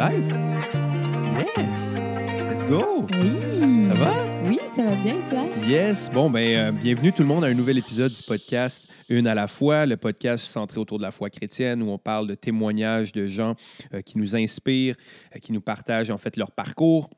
[0.00, 0.34] live?
[1.36, 1.92] Yes!
[2.48, 3.06] Let's go!
[3.20, 3.36] Oui.
[3.86, 4.12] Ça va?
[4.46, 5.44] Oui, ça va bien, et toi?
[5.68, 6.08] Yes!
[6.08, 9.34] Bon, ben, euh, bienvenue tout le monde à un nouvel épisode du podcast Une à
[9.34, 13.12] la fois, le podcast centré autour de la foi chrétienne où on parle de témoignages
[13.12, 13.56] de gens
[13.92, 14.94] euh, qui nous inspirent,
[15.36, 17.10] euh, qui nous partagent en fait leur parcours.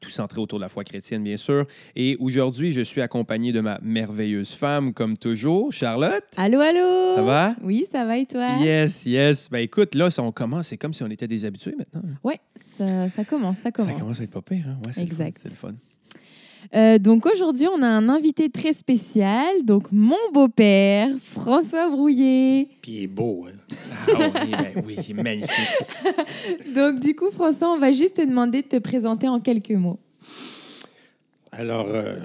[0.00, 1.64] Tout centré autour de la foi chrétienne, bien sûr.
[1.94, 6.24] Et aujourd'hui, je suis accompagné de ma merveilleuse femme, comme toujours, Charlotte.
[6.36, 7.14] Allô, allô?
[7.16, 7.56] Ça va?
[7.62, 8.56] Oui, ça va, et toi?
[8.60, 9.48] Yes, yes.
[9.48, 12.02] Ben écoute, là, ça, on commence, c'est comme si on était des habitués maintenant.
[12.24, 12.40] Ouais,
[12.76, 13.92] ça, ça commence, ça commence.
[13.94, 14.78] Ça commence à être pas pire, hein?
[14.84, 15.38] Ouais, c'est le fun, Exact.
[15.42, 15.74] C'est le fun.
[16.74, 22.68] Euh, donc aujourd'hui, on a un invité très spécial, donc mon beau-père, François Brouillet.
[22.82, 23.74] Puis il est beau, hein?
[24.08, 24.12] Ah
[24.44, 25.68] oui, ben oui, il est magnifique.
[26.74, 29.98] Donc du coup, François, on va juste te demander de te présenter en quelques mots.
[31.50, 32.16] Alors, euh,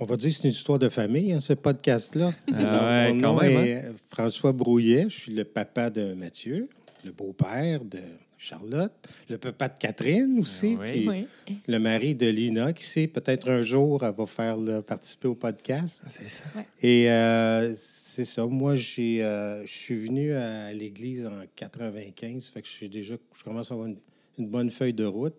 [0.00, 2.32] on va dire que c'est une histoire de famille, hein, ce podcast-là.
[2.52, 3.62] Ah ouais, mon quand nom même, hein?
[3.64, 5.06] est François Brouillet.
[5.08, 6.68] Je suis le papa de Mathieu,
[7.04, 8.00] le beau-père de
[8.42, 8.92] Charlotte,
[9.28, 11.26] le papa de Catherine aussi, Ah oui.
[11.46, 15.28] puis le mari de Lina, qui sait, peut-être un jour, elle va faire là, participer
[15.28, 16.02] au podcast.
[16.08, 16.44] C'est ça.
[16.82, 18.44] Et euh, c'est ça.
[18.44, 23.14] Moi, j'ai, euh, je suis venu à l'église en 95, fait que je, suis déjà,
[23.32, 23.98] je commence à avoir une,
[24.38, 25.36] une bonne feuille de route.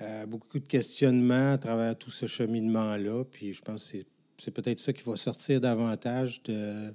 [0.00, 3.24] Euh, beaucoup de questionnements à travers tout ce cheminement-là.
[3.24, 4.06] Puis je pense que c'est,
[4.38, 6.92] c'est peut-être ça qui va sortir davantage de, de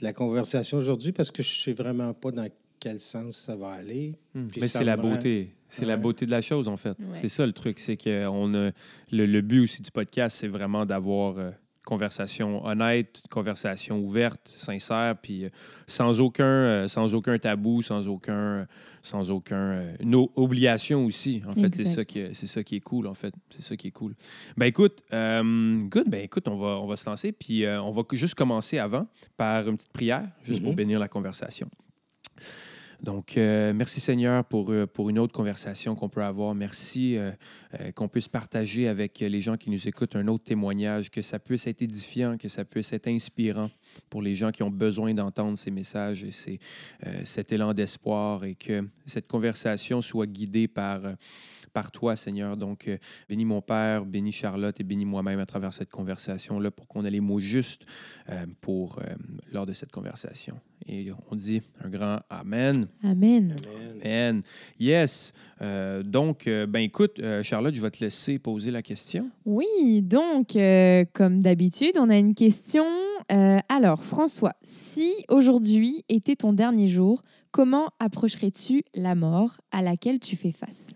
[0.00, 2.48] la conversation aujourd'hui parce que je ne sais vraiment pas dans
[2.80, 4.14] quel sens ça va aller.
[4.34, 4.46] Hmm.
[4.60, 5.50] Mais c'est la beauté.
[5.68, 6.96] C'est la beauté de la chose, en fait.
[6.98, 7.18] Ouais.
[7.20, 7.78] C'est ça le truc.
[7.80, 8.70] C'est que on a,
[9.10, 11.50] le, le but aussi du podcast, c'est vraiment d'avoir euh,
[11.84, 15.48] conversation honnête, conversation ouverte, sincère, puis euh,
[15.86, 18.66] sans aucun, euh, sans aucun tabou, sans aucun,
[19.02, 21.42] sans aucun, euh, une o- obligation aussi.
[21.48, 23.06] En fait, c'est ça qui, est- c'est ça qui est cool.
[23.08, 24.14] En fait, c'est ça qui est cool.
[24.56, 26.08] Ben écoute, euh, good.
[26.08, 29.06] Ben écoute, on va, on va se lancer, puis euh, on va juste commencer avant
[29.36, 30.76] par une petite prière, juste pour Mhm.
[30.76, 31.68] bénir la conversation.
[33.02, 36.54] Donc, euh, merci Seigneur pour, euh, pour une autre conversation qu'on peut avoir.
[36.54, 37.32] Merci euh,
[37.94, 41.66] qu'on puisse partager avec les gens qui nous écoutent un autre témoignage, que ça puisse
[41.66, 43.70] être édifiant, que ça puisse être inspirant
[44.08, 46.58] pour les gens qui ont besoin d'entendre ces messages et
[47.24, 51.00] cet élan d'espoir et que cette conversation soit guidée par,
[51.76, 52.56] par toi, Seigneur.
[52.56, 52.96] Donc, euh,
[53.28, 57.10] bénis mon Père, bénis Charlotte et bénis moi-même à travers cette conversation-là pour qu'on ait
[57.10, 57.82] les mots justes
[58.30, 59.02] euh, pour, euh,
[59.52, 60.58] lors de cette conversation.
[60.88, 62.88] Et on dit un grand Amen.
[63.02, 63.56] Amen.
[63.66, 64.00] Amen.
[64.02, 64.42] Amen.
[64.80, 65.34] Yes.
[65.60, 69.30] Euh, donc, euh, ben écoute, euh, Charlotte, je vais te laisser poser la question.
[69.44, 72.86] Oui, donc, euh, comme d'habitude, on a une question.
[73.32, 80.20] Euh, alors, François, si aujourd'hui était ton dernier jour, comment approcherais-tu la mort à laquelle
[80.20, 80.88] tu fais face?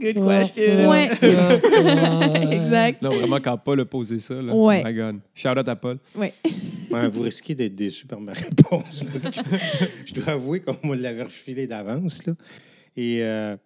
[0.00, 1.08] Good Ouais.
[2.52, 3.02] exact.
[3.02, 4.54] Non, vraiment, quand Paul a posé ça, là.
[4.54, 4.82] Ouais.
[4.84, 5.20] Oh my God.
[5.34, 5.98] Shout out à Paul.
[6.14, 6.32] Ouais.
[6.90, 9.40] Ouais, vous risquez d'être déçu par ma réponse parce que
[10.06, 12.26] je dois avouer qu'on me l'avait refilé d'avance.
[12.26, 12.34] là.
[12.96, 13.56] Et euh,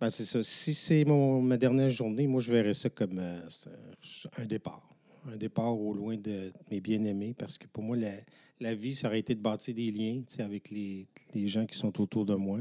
[0.00, 0.40] ben, c'est ça.
[0.44, 3.40] Si c'est mon, ma dernière journée, moi, je verrais ça comme euh,
[4.38, 4.88] un départ.
[5.28, 8.12] Un départ au loin de mes bien-aimés parce que pour moi, la,
[8.60, 11.66] la vie, ça aurait été de bâtir des liens tu sais, avec les, les gens
[11.66, 12.60] qui sont autour de moi.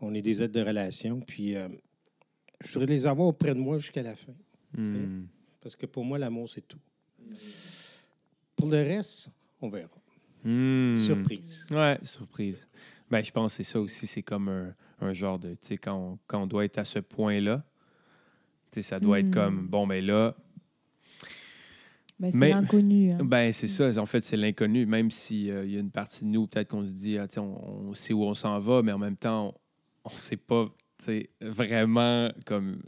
[0.00, 1.20] On est des aides de relation.
[1.20, 1.68] Puis, euh,
[2.64, 4.32] je voudrais les avoir auprès de moi jusqu'à la fin.
[4.76, 5.24] Hmm.
[5.60, 6.78] Parce que pour moi, l'amour, c'est tout.
[8.56, 9.28] Pour le reste,
[9.60, 9.88] on verra.
[10.44, 10.96] Hmm.
[10.96, 11.66] Surprise.
[11.70, 12.68] Ouais, surprise.
[13.10, 14.06] Ben, je pense que c'est ça aussi.
[14.06, 16.84] C'est comme un, un genre de, tu sais, quand, on- quand on doit être à
[16.84, 17.64] ce point-là,
[18.70, 19.30] tu sais, ça doit être Hmm.
[19.34, 20.34] comme, bon, ben là,
[22.18, 23.12] Ben, c'est l'inconnu.
[23.12, 23.18] hein.
[23.24, 23.98] Ben, c'est ça.
[24.00, 24.84] En fait, c'est l'inconnu.
[24.86, 27.40] Même s'il y a une partie de nous, peut-être qu'on se dit, ah, tu sais,
[27.40, 29.54] on, on sait où on s'en va, mais en même temps,
[30.04, 30.68] on ne sait pas
[31.40, 32.82] vraiment comme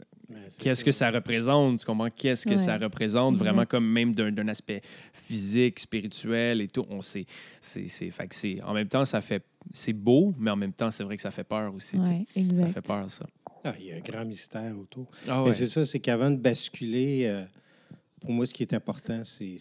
[0.59, 1.79] qu'est-ce que ça représente.
[1.79, 2.09] Tu comprends?
[2.09, 2.57] Qu'est-ce que Ouais.
[2.57, 3.33] ça représente?
[3.33, 3.43] Exact.
[3.45, 4.81] Vraiment comme même d'un d'un aspect
[5.13, 6.85] physique, spirituel et tout?
[6.89, 7.25] On sait.
[7.61, 9.43] C'est, c'est, en même temps, ça fait.
[9.71, 11.97] C'est beau, mais en même temps, c'est vrai que ça fait peur aussi.
[11.97, 13.25] Ça fait peur, ça.
[13.63, 15.09] Ah, il y a un grand mystère autour.
[15.27, 17.45] Ah Mais c'est ça, c'est qu'avant de basculer, euh,
[18.19, 19.55] pour moi, ce qui est important, c'est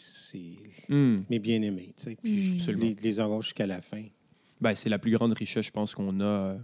[0.88, 1.20] Hmm.
[1.30, 1.94] mes bien-aimés.
[1.96, 2.54] tu sais, Puis Mm.
[2.56, 2.84] Absolument.
[2.84, 4.02] les, les avoir jusqu'à la fin.
[4.60, 6.58] Ben, c'est la plus grande richesse, je pense, qu'on a euh,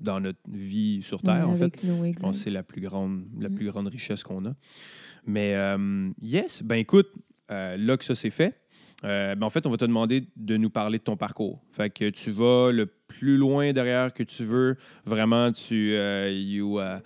[0.00, 1.82] dans notre vie sur Terre, en fait.
[1.84, 3.54] nous, Je pense que c'est la plus grande, la Mm.
[3.54, 4.54] plus grande richesse qu'on a.
[5.26, 7.08] Mais euh, yes, ben écoute,
[7.50, 8.60] euh, là que ça c'est fait,
[9.04, 11.62] euh, ben en fait, on va te demander de nous parler de ton parcours.
[11.70, 14.76] Fait que tu vas le plus loin derrière que tu veux.
[15.04, 15.92] Vraiment, tu.
[15.94, 16.98] euh, you, euh,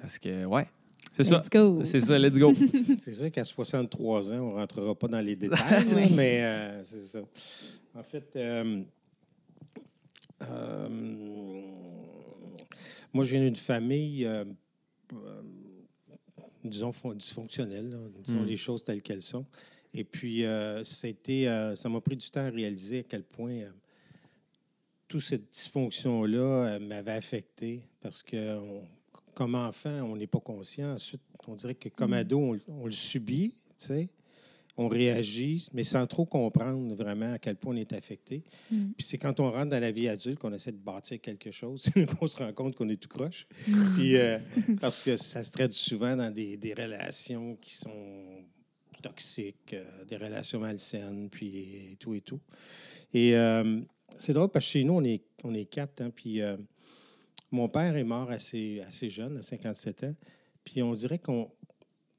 [0.00, 0.66] parce que, ouais,
[1.12, 1.38] c'est ça.
[1.38, 1.80] Let's go.
[1.84, 2.52] C'est ça, let's go.
[2.98, 7.06] C'est sûr qu'à 63 ans, on ne rentrera pas dans les détails, mais euh, c'est
[7.06, 7.18] ça.
[7.94, 8.82] En fait, euh,
[10.42, 10.88] euh,
[13.12, 14.44] moi, je viens d'une famille, euh,
[15.14, 15.42] euh,
[16.64, 18.46] disons, fon- dysfonctionnelle, là, disons Mm.
[18.46, 19.46] les choses telles qu'elles sont.
[19.94, 23.22] Et puis, euh, ça, a été, ça m'a pris du temps à réaliser à quel
[23.24, 23.64] point
[25.08, 28.82] toute cette dysfonction-là m'avait affecté parce que on-
[29.34, 30.94] comme enfant, on n'est pas conscient.
[30.94, 32.14] Ensuite, on dirait que comme Mm.
[32.14, 34.08] ado, on, on le subit, tu sais.
[34.80, 38.44] On réagit, mais sans trop comprendre vraiment à quel point on est affecté.
[38.70, 38.92] Mm.
[38.96, 41.90] Puis c'est quand on rentre dans la vie adulte qu'on essaie de bâtir quelque chose
[42.18, 43.48] qu'on se rend compte qu'on est tout croche.
[43.96, 44.38] Puis, euh,
[44.80, 48.44] parce que ça se traite souvent dans des, des relations qui sont
[49.02, 52.40] toxiques, euh, des relations malsaines, puis tout et tout.
[53.12, 53.80] Et euh,
[54.16, 56.02] c'est drôle parce que chez nous, on est, on est quatre.
[56.02, 56.40] hein, puis
[57.50, 60.14] mon père est mort assez, assez jeune, à 57 ans.
[60.64, 61.50] Puis on dirait qu'on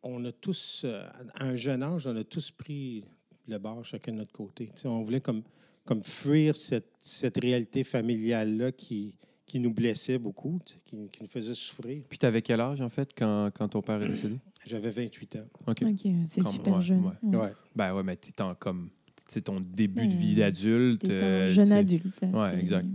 [0.03, 1.05] on a tous, euh,
[1.35, 3.03] à un jeune âge, on a tous pris
[3.47, 4.69] le bord chacun de notre côté.
[4.79, 5.41] Tu on voulait comme,
[5.85, 11.27] comme fuir cette, cette réalité familiale-là qui, qui nous blessait beaucoup, tu qui, qui nous
[11.29, 12.03] faisait souffrir.
[12.07, 14.35] Puis, tu avais quel âge, en fait, quand, quand ton père est décédé?
[14.65, 15.39] J'avais 28 ans.
[15.67, 15.77] OK.
[15.81, 17.05] Ok, c'est Comme- super ouais, jeune.
[17.05, 17.11] ouais.
[17.23, 17.37] Ouais.
[17.37, 17.53] Ouais.
[17.75, 18.89] Ben ouais, mais t'es en comme.
[19.27, 20.17] C'est ton début de Ouais.
[20.17, 21.07] vie d'adulte.
[21.09, 22.15] Euh, jeune tu adulte.
[22.19, 22.87] c'est- exact.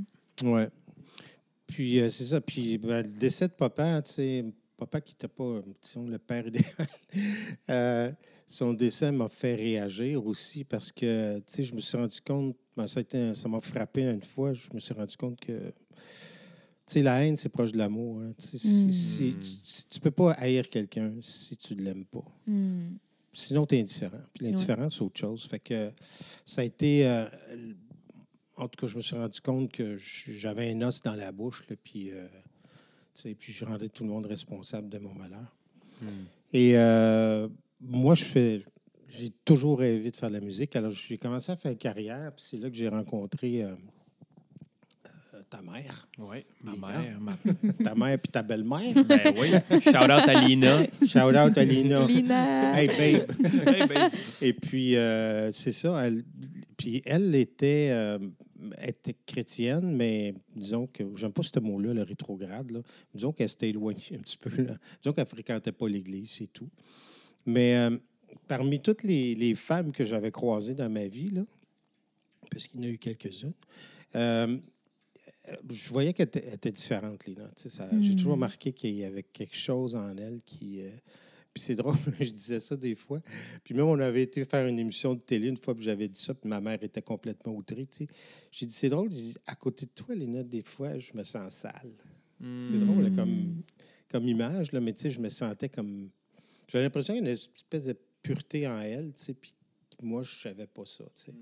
[0.43, 0.69] Ouais.
[1.67, 2.41] Puis euh, c'est ça.
[2.41, 4.45] Puis ben, le décès de papa, tu sais,
[4.77, 6.65] papa qui n'était pas disons, le père idéal,
[7.71, 8.13] euh,
[8.47, 12.57] son décès m'a fait réagir aussi parce que, tu sais, je me suis rendu compte,
[12.77, 15.73] ben, ça m'a frappé une fois, je me suis rendu compte que, tu
[16.87, 18.21] sais, la haine, c'est proche de l'amour.
[18.21, 18.33] hein.
[18.39, 18.91] Tu sais, si- Mm.
[18.91, 22.25] si- tu- tu peux pas haïr quelqu'un si tu ne l'aimes pas.
[22.47, 22.97] Mm.
[23.33, 24.21] Sinon, tu es indifférent.
[24.35, 25.45] Puis l'indifférence, c'est autre chose.
[25.47, 25.91] Fait que
[26.45, 27.07] ça a été.
[27.07, 27.27] euh,
[28.57, 31.65] en tout cas, je me suis rendu compte que j'avais un os dans la bouche,
[31.69, 32.29] là, puis, euh,
[33.23, 35.55] sais, puis je rendais tout le monde responsable de mon malheur.
[36.01, 36.07] Hmm.
[36.53, 37.49] Et euh,
[37.81, 38.63] moi, je fais.
[39.09, 40.75] J'ai toujours rêvé de faire de la musique.
[40.75, 43.75] Alors, j'ai commencé à faire une carrière, puis c'est là que j'ai rencontré euh,
[45.35, 46.09] euh, ta mère.
[46.19, 46.89] Oui, ma Lina.
[46.89, 47.21] mère.
[47.21, 47.35] Ma...
[47.85, 49.05] ta mère puis ta belle-mère.
[49.05, 49.53] ben oui.
[49.81, 50.85] Shout out à Lina.
[51.07, 52.07] Shout out à Lina.
[52.07, 52.77] Lina.
[52.81, 53.31] Hey, babe.
[53.69, 54.11] Hey,
[54.49, 56.05] Et puis, euh, c'est ça.
[56.05, 56.25] Elle,
[56.77, 58.19] puis elle était, euh,
[58.83, 62.81] était chrétienne, mais disons que, j'aime pas ce mot-là, le rétrograde, là.
[63.15, 64.51] disons qu'elle s'était éloignée un petit peu.
[64.63, 64.77] Là.
[65.03, 66.69] Disons qu'elle fréquentait pas l'Église et tout.
[67.47, 67.97] Mais euh,
[68.49, 71.43] parmi toutes les, les femmes que j'avais croisées dans ma vie, là,
[72.51, 73.55] parce qu'il y en a eu quelques-unes,
[74.17, 74.59] euh,
[75.71, 77.51] je voyais qu'elle était, différente, Lina.
[78.01, 78.17] J'ai Mm.
[78.17, 80.81] toujours remarqué qu'il y avait quelque chose en elle qui...
[80.83, 80.91] euh,
[81.55, 83.21] puis c'est drôle, je disais ça des fois.
[83.63, 86.21] Puis même, on avait été faire une émission de télé une fois, puis j'avais dit
[86.21, 87.87] ça, puis ma mère était complètement outrée.
[87.87, 88.07] tu sais.
[88.51, 91.55] J'ai dit, c'est drôle, dit, à côté de toi, Léna, des fois, je me sens
[91.55, 91.93] sale.
[92.41, 92.85] C'est hmm.
[92.85, 93.17] drôle, là, Mm.
[93.17, 93.63] comme,
[94.11, 96.11] comme image, là, mais tu sais, je me sentais comme.
[96.69, 99.55] J'avais l'impression qu'il y a une espèce de pureté en elle, tu sais, puis
[100.03, 101.33] moi, je savais pas ça, tu sais.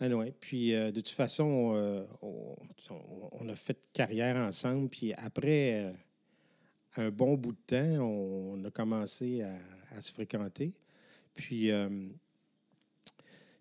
[0.00, 5.92] Anyway, puis euh, de toute façon, euh, on a fait carrière ensemble, puis après euh,
[7.00, 9.56] un bon bout de temps, on, a commencé à,
[9.96, 10.72] à se fréquenter.
[11.34, 11.88] Puis, euh,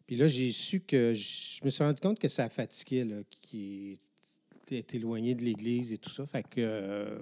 [0.06, 4.00] puis là, j'ai su que je me suis rendu compte que ça fatiguait, là, qui
[4.72, 6.26] est éloigné de l'Église et tout ça.
[6.26, 7.20] Fait que euh,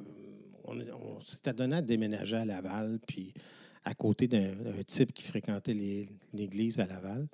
[0.64, 3.34] on, on s'était donné à déménager à Laval, puis
[3.84, 4.54] à côté d'un
[4.86, 5.74] type qui fréquentait
[6.34, 7.28] l'Église à Laval.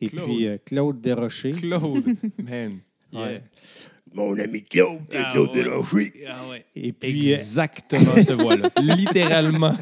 [0.00, 0.24] Et Claude.
[0.24, 1.52] puis euh, Claude Desrochers.
[1.52, 2.04] Claude,
[2.42, 2.80] man.
[3.14, 3.40] Yeah.
[4.12, 6.12] Mon ami Claude, Ah, Claude ouais.
[6.28, 6.64] Ah ouais.
[6.76, 8.70] Et puis, Exactement cette voix-là.
[8.80, 9.74] Littéralement,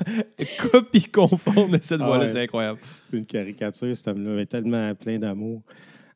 [0.70, 2.24] copie conforme de cette Ah voix-là.
[2.24, 2.30] ouais.
[2.32, 2.78] C'est incroyable.
[3.10, 5.60] C'est une caricature, cet homme-là, mais tellement plein d'amour.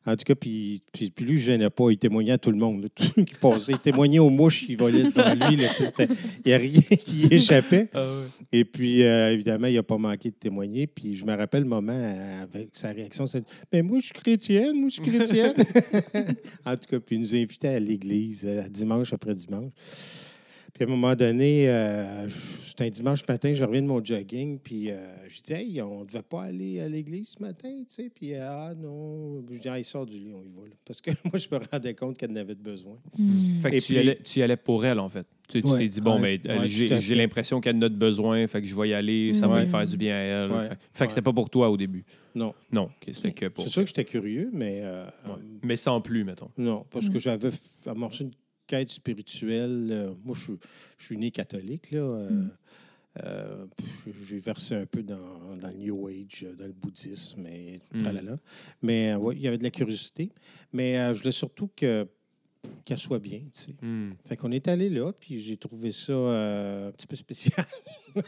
[0.07, 1.91] En tout cas, puis, puis, puis lui, je gênais pas.
[1.91, 2.83] Il témoignait à tout le monde.
[2.83, 2.89] là.
[2.95, 3.73] Tout ce qui passait.
[3.73, 5.57] Il témoignait aux mouches qui volaient devant lui.
[5.57, 6.07] là, Il
[6.45, 7.89] n'y a rien qui échappait.
[8.53, 10.87] Et puis, euh, évidemment, il n'a pas manqué de témoigner.
[10.87, 14.13] Puis je me rappelle le moment euh, avec sa réaction, c'est Mais moi, je suis
[14.13, 15.53] chrétienne, moi, je suis chrétienne.
[16.65, 19.73] en tout cas, puis il nous invitait à l'église euh, dimanche après dimanche.
[20.77, 22.29] Puis à un moment donné, euh,
[22.67, 26.01] c'était un dimanche matin, je reviens de mon jogging, puis euh, je dis, hey, on
[26.01, 28.11] ne devait pas aller à l'église ce matin, tu sais.
[28.13, 30.67] Puis, ah non, je dis, ah, il sort du lit, on y va.
[30.67, 30.75] là.
[30.85, 32.97] Parce que moi, je me rendais compte qu'elle en avait besoin.
[33.17, 33.59] Mm.
[33.63, 35.27] Fait que Et tu, y puis- allais, tu y allais pour elle, en fait.
[35.49, 38.61] Tu Ouais, t'es dit, bon, ouais, ben, ouais, j'ai l'impression qu'elle en a besoin, fait
[38.61, 39.61] que je vais y aller, ça va Ouais.
[39.63, 40.51] lui faire du bien à elle.
[40.51, 42.03] Ouais, Fait, fait que c'était pas pour toi au début.
[42.35, 42.53] Non.
[42.71, 43.63] Non, c'était que pour.
[43.63, 45.35] C'est sûr que j'étais curieux, mais euh, Ouais.
[45.63, 46.49] Mais sans plus, mettons.
[46.57, 47.13] non, parce Mm.
[47.13, 47.49] que j'avais
[47.87, 48.31] amorcé une
[48.67, 49.87] quête spirituelle.
[49.91, 50.59] euh, moi, je, suis-
[50.97, 51.99] je suis né catholique, là.
[51.99, 52.51] euh, Mm.
[53.25, 53.65] euh,
[54.23, 58.37] j'ai versé un peu dans, dans le New Age, euh, dans le bouddhisme, mais Mm.
[58.83, 60.29] Mais il y avait de la curiosité.
[60.73, 62.07] Mais euh, je voulais surtout que
[62.85, 63.75] qu'elle soit bien, tu sais.
[63.81, 64.11] Hmm.
[64.25, 67.65] Fait qu'on est allé là, puis j'ai trouvé ça euh, un petit peu spécial.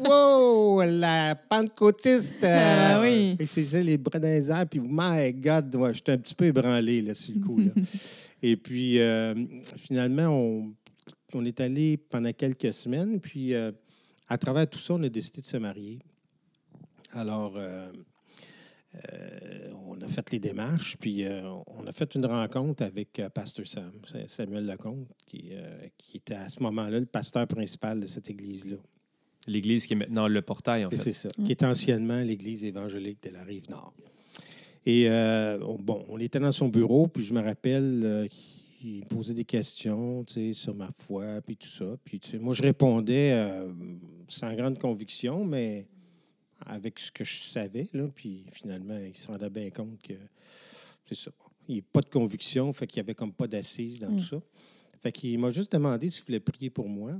[0.00, 0.82] wow!
[0.82, 2.42] La pentecôtiste!
[2.44, 3.36] euh, Ah oui.
[3.38, 6.34] Et c'est ça, les bras dans les airs, puis my God, ouais, j'étais un petit
[6.34, 7.70] peu ébranlé, là, sur le coup, là.
[8.42, 9.34] Et puis, euh,
[9.76, 10.72] finalement, on,
[11.34, 13.72] on est allé pendant quelques semaines, puis euh,
[14.28, 15.98] à travers tout ça, on a décidé de se marier.
[17.14, 17.54] Alors,
[18.94, 23.28] euh, on a fait les démarches, puis euh, on a fait une rencontre avec euh,
[23.28, 28.00] Pasteur Sam, c'est Samuel Lacombe, qui, euh, qui était à ce moment-là le pasteur principal
[28.00, 28.76] de cette église-là.
[29.46, 31.02] L'église qui est maintenant le portail, en Et fait.
[31.04, 31.44] C'est ça, Mm.
[31.44, 33.94] qui était anciennement l'église évangélique de la Rive-Nord.
[34.86, 38.26] Et euh, on- bon, on était dans son bureau, puis je me rappelle euh,
[38.80, 41.96] qu'il posait des questions tu sais, sur ma foi, puis tout ça.
[42.04, 43.70] Puis tu sais, moi, je répondais euh,
[44.28, 45.88] sans grande conviction, mais
[46.66, 47.88] avec ce que je savais.
[47.92, 50.14] Là, puis finalement, il se rendait bien compte que
[51.06, 51.30] c'est ça.
[51.68, 54.16] Il n'y a pas de conviction, fait qu'il n'y avait comme pas d'assise dans Mm.
[54.18, 54.42] tout ça.
[55.00, 57.12] Fait qu'il m'a juste demandé s'il voulait prier pour moi.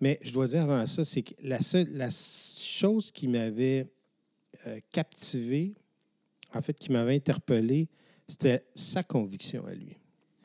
[0.00, 3.86] Mais je dois dire avant ça, c'est que la, seule, la chose qui m'avait
[4.66, 5.74] euh, captivé,
[6.52, 7.88] en fait, qui m'avait interpellé,
[8.26, 9.96] c'était sa conviction à lui.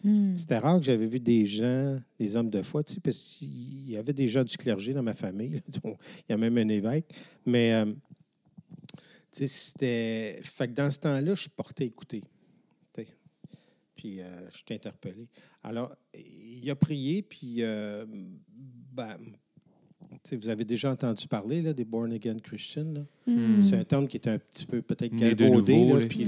[0.03, 0.37] Hmm.
[0.37, 3.89] C'était rare que j'avais vu des gens, des hommes de foi, tu sais, parce qu'il
[3.89, 5.61] y avait des gens du clergé dans ma famille.
[5.83, 5.95] il
[6.29, 7.13] y a même un évêque.
[7.45, 7.85] Mais, euh,
[9.31, 10.39] tu sais, c'était.
[10.43, 12.23] Fait que dans ce temps-là, je portais écouter.
[13.95, 15.27] Puis, euh, je t'ai interpellé.
[15.61, 17.61] Alors, il a prié, puis,
[18.93, 19.17] ben,
[20.31, 22.93] vous avez déjà entendu parler là, des Born Again Christians.
[23.27, 23.61] Hmm.
[23.63, 26.07] C'est un terme qui est un petit peu peut-être Né de galvaudé.
[26.07, 26.19] puis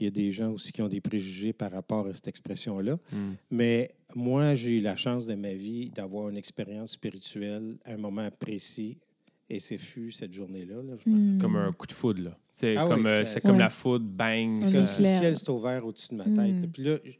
[0.00, 2.98] il y a des gens aussi qui ont des préjugés par rapport à cette expression-là.
[3.12, 3.18] Mm.
[3.50, 7.96] Mais moi, j'ai eu la chance de ma vie d'avoir une expérience spirituelle à un
[7.96, 8.98] moment précis.
[9.48, 10.74] Et c'est fut cette journée-là.
[10.82, 10.94] là.
[11.06, 11.38] Hmm.
[11.38, 12.36] Comme un coup de foudre, là.
[12.52, 13.58] C'est Ah comme, oui, euh, c'est comme Ouais.
[13.58, 14.60] la foudre, bang.
[14.72, 16.34] Le ciel s'est ouvert au-dessus de ma tête.
[16.54, 16.62] Mm.
[16.62, 16.68] là.
[16.72, 17.18] Puis là, j-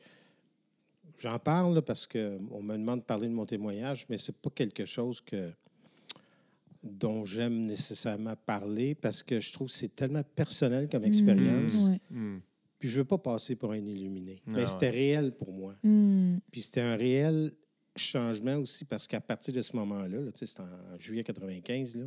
[1.18, 4.50] j'en parle là, parce qu'on me demande de parler de mon témoignage, mais c'est pas
[4.50, 5.50] quelque chose que
[6.82, 11.73] dont j'aime nécessairement parler parce que je trouve que c'est tellement personnel comme expérience.
[11.73, 11.90] Hmm.
[11.90, 12.00] Ouais.
[12.11, 12.40] Mm.
[12.78, 14.42] Puis je veux pas passer pour un illuminé.
[14.46, 14.66] Mais ouais.
[14.66, 15.75] c'était réel pour moi.
[15.82, 17.50] Puis c'était un réel
[17.96, 21.96] changement aussi parce qu'à partir de ce moment-là, là, tu sais, c'était en juillet 95,
[21.96, 22.04] là,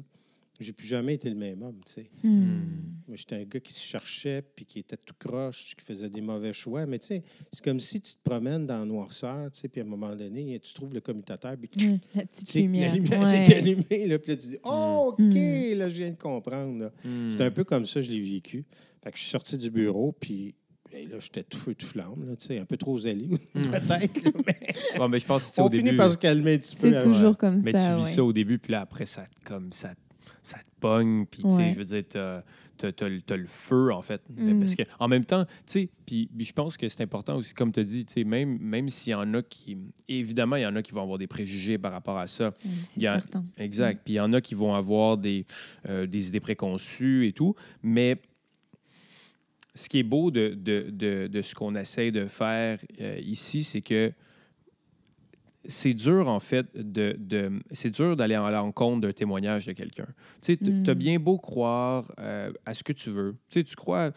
[0.59, 1.79] j'ai plus jamais été le même homme.
[1.85, 2.09] tu sais.
[2.23, 2.59] Hmm.
[3.07, 6.21] Moi, J'étais un gars qui se cherchait, puis qui était tout croche, qui faisait des
[6.21, 6.85] mauvais choix.
[6.85, 9.81] Mais tu sais, c'est comme si tu te promènes dans la noirceur, tu sais, puis
[9.81, 11.85] à un moment donné, tu trouves le commutateur, puis tu
[12.15, 12.89] La petite lumière.
[12.89, 13.45] la lumière Ouais.
[13.45, 15.73] s'est allumée, là, puis là, tu dis «Oh, OK, Mm.
[15.77, 16.91] là, je viens de comprendre.
[17.29, 18.65] C'était un peu comme ça, je l'ai vécu.
[19.03, 20.53] Fait que je suis sorti du bureau, puis
[20.91, 24.23] ben là, j'étais tout feu, tout flamme, là, tu sais, un peu trop zélé, peut-être.
[24.23, 26.75] là, mais mais je pense que sais, on au finit par se calmer un petit
[26.75, 26.91] peu.
[26.91, 27.91] C'est toujours comme Mais ça.
[27.91, 28.15] tu vis ouais.
[28.15, 29.93] ça au début, puis là, après, ça, te- comme, ça,
[30.43, 31.25] ça te pogne.
[31.25, 31.71] Puis, tu sais, Ouais.
[31.73, 32.41] je veux dire, t'as
[32.81, 34.21] as, le feu, en fait.
[34.29, 34.59] Mm.
[34.59, 37.71] Parce que, en même temps, tu sais, puis je pense que c'est important aussi, comme
[37.73, 39.77] tu as dit, tu sais, même, même s'il y en a qui.
[40.07, 42.47] Évidemment, il y en a qui vont avoir des préjugés par rapport à ça.
[42.49, 43.43] Ouais, C'est Il y a- certain.
[43.57, 44.01] Exact.
[44.05, 45.45] Puis il y en a qui vont avoir des,
[45.89, 47.53] euh, des idées préconçues et tout.
[47.83, 48.17] Mais
[49.75, 53.63] ce qui est beau de, de, de, de ce qu'on essaie de faire euh, ici,
[53.63, 54.11] c'est que
[55.69, 60.07] c'est dur, en fait, de, de c'est dur d'aller à l'encontre d'un témoignage de quelqu'un.
[60.41, 60.83] Tu sais, tu Mm.
[60.89, 63.35] as bien beau croire euh, à ce que tu veux.
[63.49, 64.11] Tu sais, tu crois...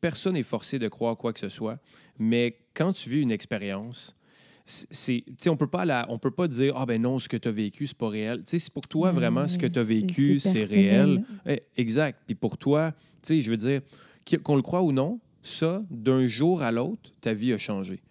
[0.00, 1.78] Personne n'est forcé de croire quoi que ce soit.
[2.18, 4.16] Mais quand tu vis une expérience,
[4.64, 7.28] c'est tu sais on peut pas la, on peut pas dire ah ben non ce
[7.28, 9.66] que tu as vécu c'est pas réel tu sais pour toi Ouais, vraiment ce que
[9.66, 13.80] tu as vécu c'est réel Eh, exact puis pour toi tu sais je veux dire
[14.24, 18.02] qu'- qu'on le croit ou non ça d'un jour à l'autre ta vie a changé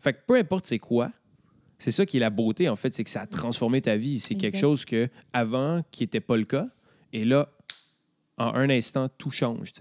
[0.00, 1.12] fait que peu importe c'est quoi
[1.80, 4.20] c'est ça qui est la beauté en fait c'est que ça a transformé ta vie
[4.20, 6.68] c'est quelque chose que avant qui était pas le cas
[7.12, 7.48] et là
[8.38, 9.72] en un instant tout change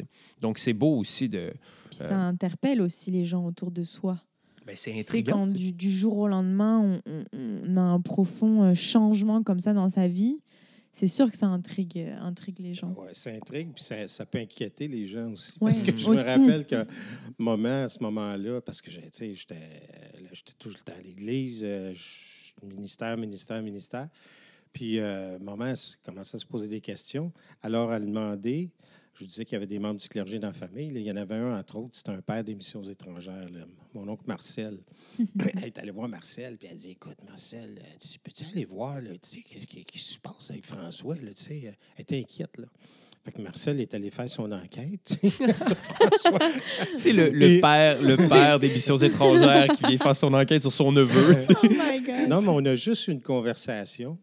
[0.41, 1.53] donc c'est beau aussi de
[1.89, 4.17] Puis ça interpelle aussi les gens autour de soi.
[4.65, 5.57] ben, c'est intriguant quand tu sais.
[5.57, 7.23] du, du jour au lendemain, on, on-
[7.67, 10.37] on a un profond euh, changement comme ça dans sa vie,
[10.91, 12.93] c'est sûr que ça intrigue, euh, intrigue les gens.
[12.93, 15.53] Ouais, ça intrigue, puis ça, ça peut inquiéter les gens aussi.
[15.61, 16.23] Ouais, parce que je aussi.
[16.23, 16.85] me rappelle qu'un
[17.37, 19.55] moment, à ce moment-là, parce que sais, j'étais
[20.57, 21.93] tout le temps à l'église, euh,
[22.63, 24.09] ministère, ministère, ministère.
[24.73, 27.31] Puis, euh, maman elle commençait à se poser des questions.
[27.61, 28.69] Alors, elle demandait,
[29.19, 30.91] je disais qu'il y avait des membres du clergé dans la famille.
[30.91, 30.99] là.
[30.99, 34.07] il y en avait un, entre autres, c'était un père des missions étrangères, là, mon
[34.07, 34.79] oncle Marcel.
[35.57, 39.01] elle est allée voir Marcel, puis elle dit Écoute, Marcel, euh, tu peux-tu aller voir,
[39.01, 42.57] là, tu sais, qu'est-ce qui, se passe avec François là, sais, Elle était inquiète.
[42.57, 42.67] Là.
[43.25, 46.39] Fait que Marcel est allé faire son enquête sur François.
[46.93, 50.33] Tu sais, le, le Et- père, le père des missions étrangères qui vient faire son
[50.33, 51.35] enquête sur son neveu.
[51.49, 52.29] Oh my God!
[52.29, 54.17] Non, mais on a juste une conversation.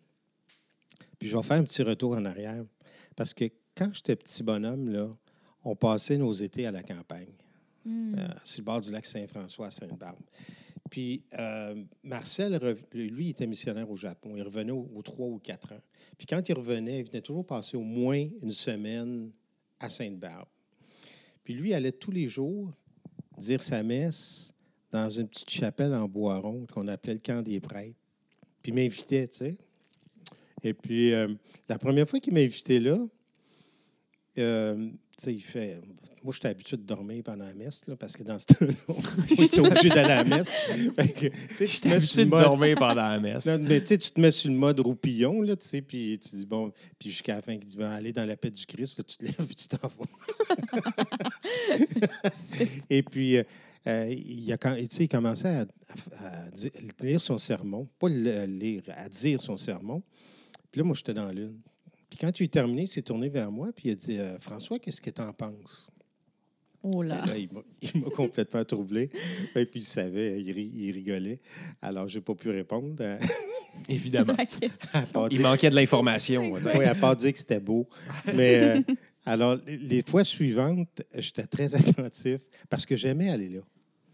[1.18, 2.64] Puis je vais faire un petit retour en arrière.
[3.14, 5.08] Parce que quand j'étais petit bonhomme, là,
[5.64, 7.32] on passait nos étés à la campagne,
[7.84, 8.16] Hmm.
[8.18, 10.18] euh, sur le bord du lac Saint-François à Sainte-Barbe.
[10.90, 12.58] Puis euh, Marcel,
[12.92, 14.32] lui, il était missionnaire au Japon.
[14.36, 15.80] Il revenait aux, aux trois ou quatre ans.
[16.18, 19.30] Puis quand il revenait, il venait toujours passer au moins une semaine
[19.78, 20.48] à Sainte-Barbe.
[21.44, 22.72] Puis lui, il allait tous les jours
[23.38, 24.52] dire sa messe
[24.90, 27.98] dans une petite chapelle en bois rond qu'on appelait le camp des prêtres.
[28.62, 29.58] Puis il m'invitait, tu sais.
[30.64, 31.32] Et puis, euh,
[31.68, 32.98] la première fois qu'il m'a invité là,
[34.38, 34.88] euh,
[35.26, 35.80] il fait.
[36.22, 39.42] Moi, j'étais habitué de dormir pendant la messe, là, parce que dans ce temps-là, on
[39.44, 40.48] était obligé d'aller à la messe.
[40.50, 43.46] Sur habitué de mode- dormir pendant la messe.
[43.58, 47.10] Non, mais tu te mets sur le mode roupillon, là, puis tu dis, bon, puis
[47.10, 49.24] jusqu'à la fin, il dit, ben, allez dans la paix du Christ, là, tu te
[49.24, 50.86] lèves et tu t'en vas.
[52.90, 53.42] et puis, euh,
[53.86, 55.66] euh, il, a, il commençait à,
[56.18, 60.02] à- son sermon, pas le lire, à dire son sermon.
[60.72, 61.60] Puis là, moi, j'étais dans l'une.
[62.10, 64.38] Puis quand tu es terminé, il s'est tourné vers moi, puis il a dit, euh,
[64.38, 65.88] François, qu'est-ce que tu en penses?
[66.82, 67.26] Oh là.
[67.26, 69.10] là, il m'a- complètement troublé.
[69.56, 71.40] Et puis, il savait, il, ri- il rigolait.
[71.82, 72.94] Alors, je n'ai pas pu répondre.
[73.00, 73.18] euh,
[73.88, 74.36] Évidemment.
[75.30, 76.52] Il dire- manquait de l'information.
[76.52, 77.88] oui, à part dire que c'était beau.
[78.34, 78.80] Mais euh,
[79.26, 83.60] alors, les- les fois suivantes, j'étais très attentif parce que j'aimais aller là.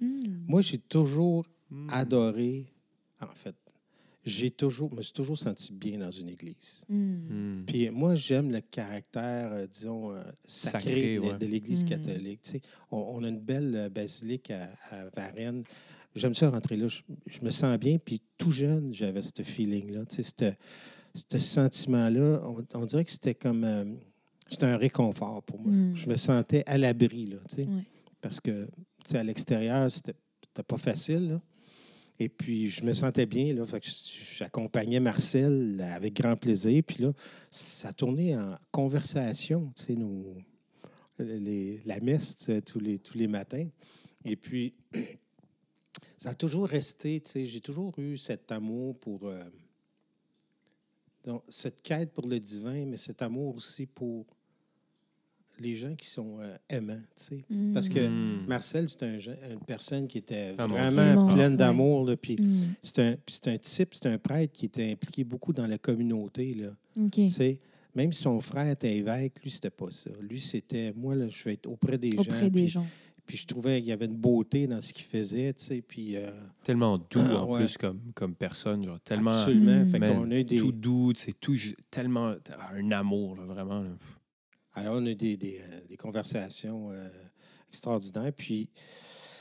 [0.00, 0.44] Hmm.
[0.48, 1.88] Moi, j'ai toujours Hmm.
[1.90, 2.66] adoré,
[3.20, 3.54] en fait,
[4.24, 6.84] j'ai toujours, me suis toujours senti bien dans une église.
[6.88, 7.14] Hmm.
[7.60, 7.64] Hmm.
[7.66, 11.38] Puis moi, j'aime le caractère, euh, disons, euh, sacré, Sacré, de, ouais.
[11.38, 11.88] de l'Église Mm.
[11.88, 12.40] catholique.
[12.42, 12.60] Tu sais,
[12.90, 15.64] on, on a une belle euh, basilique à, à Varennes.
[16.14, 16.86] J'aime ça rentrer là.
[16.88, 17.98] Je, je me sens bien.
[17.98, 20.04] Puis tout jeune, j'avais ce feeling-là.
[20.06, 20.56] Tu sais,
[21.14, 23.64] ce sentiment-là, on, on dirait que c'était comme...
[23.64, 23.84] euh,
[24.48, 25.72] c'était un réconfort pour moi.
[25.72, 25.96] Mm.
[25.96, 27.62] Je me sentais à l'abri, là, tu sais.
[27.64, 27.84] Ouais.
[28.20, 28.66] Parce que,
[29.04, 30.14] tu sais, à l'extérieur, c'était
[30.44, 31.40] c'était pas facile, là.
[32.18, 33.54] Et puis, je me sentais bien,
[34.36, 36.82] j'accompagnais Marcel avec grand plaisir.
[36.86, 37.12] Puis là,
[37.50, 40.36] ça tournait en conversation, tu sais, nos,
[41.18, 43.68] les, la messe, tous les, tous les matins.
[44.24, 44.74] Et puis,
[46.18, 49.26] ça a toujours resté, tu sais, j'ai toujours eu cet amour pour...
[49.26, 49.42] euh,
[51.48, 54.26] cette quête pour le divin, mais cet amour aussi pour
[55.60, 57.44] les gens qui sont euh, aimants, tu sais.
[57.50, 57.72] Hmm.
[57.72, 58.46] Parce que Hmm.
[58.46, 62.04] Marcel, c'est un jeune- une personne qui était Ah, vraiment pleine d'amour.
[62.06, 62.36] là, Puis
[62.82, 65.78] c'est un, puis c'est un type, c'est un prêtre qui était impliqué beaucoup dans la
[65.78, 66.54] communauté.
[66.54, 66.68] Là,
[67.00, 67.10] OK.
[67.12, 67.60] tu sais.
[67.94, 70.10] Même si son frère était évêque, lui, c'était pas ça.
[70.20, 72.20] Lui, c'était, moi, là, je vais être auprès des gens.
[72.22, 72.86] Auprès des puis, gens.
[73.26, 75.82] Puis je trouvais qu'il y avait une beauté dans ce qu'il faisait, tu sais.
[75.82, 76.26] Puis, euh,
[76.64, 77.60] Tellement doux Ah, en ouais.
[77.60, 78.82] plus comme, comme personne.
[78.84, 79.84] Genre, tellement absolument.
[79.84, 79.88] Mm.
[79.90, 81.54] Fait man, qu'on a eu des, tout doux, c'est tout
[81.90, 82.34] tellement
[82.72, 83.82] un amour, là, vraiment.
[83.82, 83.90] là.
[84.74, 87.08] Alors, on a eu des, des, euh, des conversations euh,
[87.68, 88.32] extraordinaires.
[88.36, 88.70] Puis,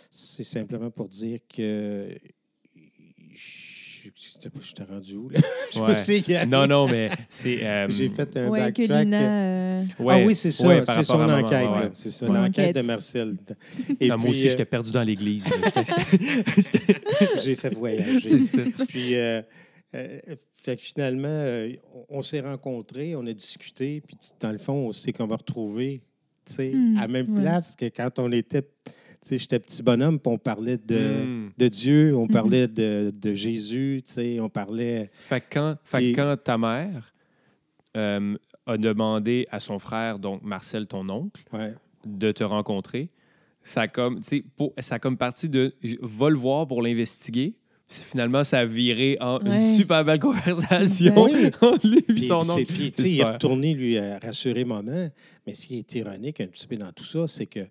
[0.10, 2.10] c'est simplement pour dire que.
[3.34, 4.10] Je
[4.60, 5.40] je t'ai rendu où, là?
[5.74, 5.96] Je Ouais.
[5.96, 7.60] sais qu'il y a- Non, non, mais c'est.
[7.66, 9.06] euh, J'ai fait un Ouais, que backtrack.
[9.06, 9.22] Lina.
[9.22, 10.64] euh, ouais, ah oui, c'est ça.
[10.86, 11.92] c'est son rapport à maman, enquête.
[11.96, 12.76] C'est ça, Son l'enquête enquête.
[12.78, 13.38] de Marcel.
[14.00, 15.46] Et Ah, moi aussi, euh, j'étais perdu dans l'église.
[16.58, 18.20] J'étais- j'ai fait voyager.
[18.22, 18.86] c'est ça.
[18.88, 19.42] puis, euh,
[19.94, 20.20] euh,
[20.64, 21.74] fait que finalement, euh,
[22.10, 26.02] on, s'est rencontrés, on a discuté, puis dans le fond, on sait qu'on va retrouver
[26.46, 27.42] tu sais, Hmm, à la même ouais.
[27.42, 28.62] place que quand on était.
[28.64, 31.50] tu sais, J'étais petit bonhomme, puis on parlait de, Hmm.
[31.58, 35.10] de Dieu, on parlait de, de Jésus, tu sais, on parlait.
[35.14, 37.14] Fait que quand, fait quand ta mère
[37.98, 41.74] euh, a demandé à son frère, donc Marcel, ton oncle, Ouais.
[42.06, 43.08] de te rencontrer,
[43.64, 46.68] ça a comme, tu sais, pour- ça a comme parti de je- va le voir
[46.68, 47.54] pour l'investiguer.
[48.10, 49.56] Finalement, ça a viré en Ouais.
[49.56, 51.48] une super belle conversation Oui.
[51.62, 52.66] entre lui et Puis, son oncle.
[52.66, 53.34] puis, tu C'est sais, il est super.
[53.34, 55.10] retourné lui euh, rassurer maman.
[55.46, 57.70] Mais ce qui est ironique un petit peu dans tout ça, c'est que, tu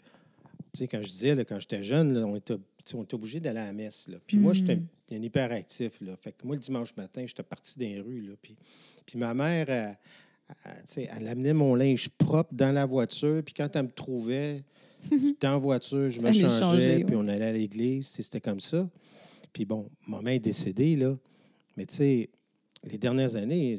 [0.75, 3.67] sais, quand je disais, là, quand j'étais jeune, là, on était, était obligé d'aller à
[3.67, 4.07] la messe.
[4.09, 4.17] Là.
[4.27, 4.55] Puis moi, Mm.
[4.57, 4.79] j'étais
[5.13, 5.93] un hyperactif.
[6.01, 6.13] Là.
[6.21, 8.21] Fait que moi, le dimanche matin, j'étais parti dans les rues.
[8.23, 8.35] Là.
[8.43, 8.57] Puis,
[9.07, 9.97] puis ma mère, elle,
[10.65, 13.43] elle, tu sais, elle amenait mon linge propre dans la voiture.
[13.45, 14.63] Puis quand elle me trouvait
[15.41, 17.05] dans la voiture, je me changeais.
[17.05, 17.23] puis ouais.
[17.25, 18.09] on allait à l'église.
[18.09, 18.89] C'était comme ça.
[19.53, 21.17] Puis bon, maman est décédée, là.
[21.77, 22.31] Mais tu sais,
[22.85, 23.77] les dernières années,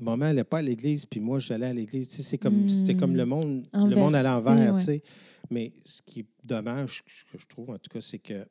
[0.00, 2.08] maman n'allait pas à l'église, puis moi, j'allais à l'église.
[2.08, 2.68] Tu sais, c'est comme, Hmm.
[2.68, 4.78] C'était comme le monde, le monde à l'envers, ouais.
[4.78, 5.02] tu sais.
[5.50, 8.46] Mais ce qui est dommage, ce que je trouve, en tout cas, c'est que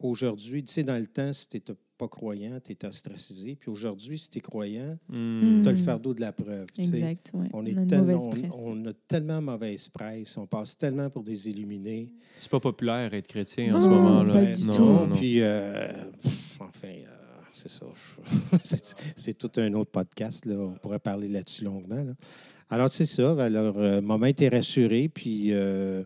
[0.00, 3.56] aujourd'hui, tu sais, dans le temps, si tu n'étais pas croyant, tu étais ostracisé.
[3.56, 5.62] Puis aujourd'hui, si tu es croyant, Hmm.
[5.62, 5.84] tu as le Mm.
[5.84, 6.66] fardeau de la preuve.
[6.78, 7.48] Exact, ouais.
[7.52, 8.54] On, On, est a une tellement, mauvaise on- presse.
[8.66, 12.12] on a tellement mauvaise presse, on passe tellement pour des illuminés.
[12.38, 14.32] C'est pas populaire être chrétien en ce moment-là.
[14.32, 14.84] pas Ben, du non, tout.
[14.84, 15.16] non, non.
[15.16, 15.88] Puis, euh,
[16.22, 17.86] pff, enfin, euh, c'est ça.
[17.94, 18.22] je-
[18.64, 20.46] c'est- c'est tout un autre podcast.
[20.46, 20.54] Là.
[20.56, 22.02] On pourrait parler là-dessus longuement.
[22.04, 22.14] là.
[22.70, 23.30] Alors, c'est ça.
[23.42, 26.04] Alors, euh, maman était rassurée, puis euh,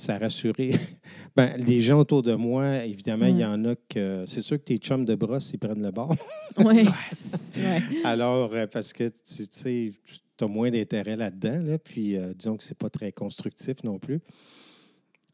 [0.00, 0.72] ça a rassuré.
[1.36, 4.24] ben, les gens autour de moi, évidemment, il y en a que.
[4.26, 6.14] C'est sûr que tes chums de brosse, ils prennent le bord.
[6.58, 6.84] Ouais.
[7.56, 7.80] ouais.
[8.04, 9.92] Alors, euh, parce que tu tu sais,
[10.40, 14.20] as moins d'intérêt là-dedans, là, puis euh, disons que c'est pas très constructif non plus.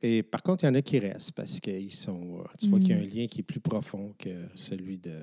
[0.02, 2.40] Et par contre, il y en a qui restent parce qu'ils sont.
[2.40, 3.06] euh, Tu vois qu'il y a un Mm.
[3.14, 5.16] lien qui est plus profond que celui de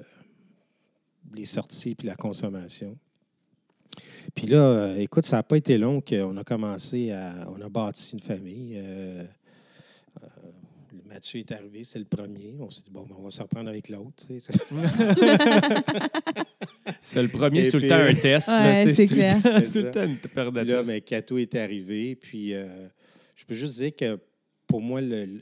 [1.33, 2.97] les sorties puis la consommation.
[4.35, 7.47] Puis là, euh, écoute, ça n'a pas été long qu'on a commencé à.
[7.55, 8.73] On a bâti une famille.
[8.77, 9.23] euh,
[10.23, 10.27] euh,
[11.05, 12.55] Mathieu est arrivé, c'est le premier.
[12.59, 14.25] On s'est dit, bon, ben, on va se reprendre avec l'autre.
[14.27, 14.53] tu sais.
[17.01, 18.47] C'est le premier, c'est tout le puis, temps euh, un test.
[18.47, 19.41] Ouais, là, tu sais, c'est tout le clair.
[19.41, 20.89] temps- C'est C'est tout le temps une paire de Puis là, tests.
[20.89, 22.15] mais Cato est arrivé.
[22.15, 22.87] Puis euh,
[23.35, 24.19] je peux juste dire que
[24.67, 25.41] pour moi, le- le-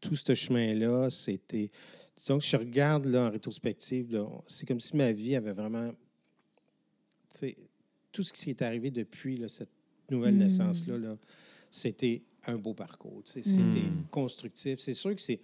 [0.00, 1.70] tout ce chemin-là, c'était.
[2.16, 5.90] Disons que je regarde là, en rétrospective, c'est comme si ma vie avait vraiment.
[7.32, 7.56] tu sais,
[8.18, 9.68] tout ce qui s'est arrivé depuis là, cette
[10.10, 10.38] nouvelle Mm.
[10.38, 11.16] naissance-là, là,
[11.70, 13.22] c'était un beau parcours.
[13.24, 14.06] tu sais, C'était Mm.
[14.10, 14.80] constructif.
[14.80, 15.38] C'est sûr que c'est.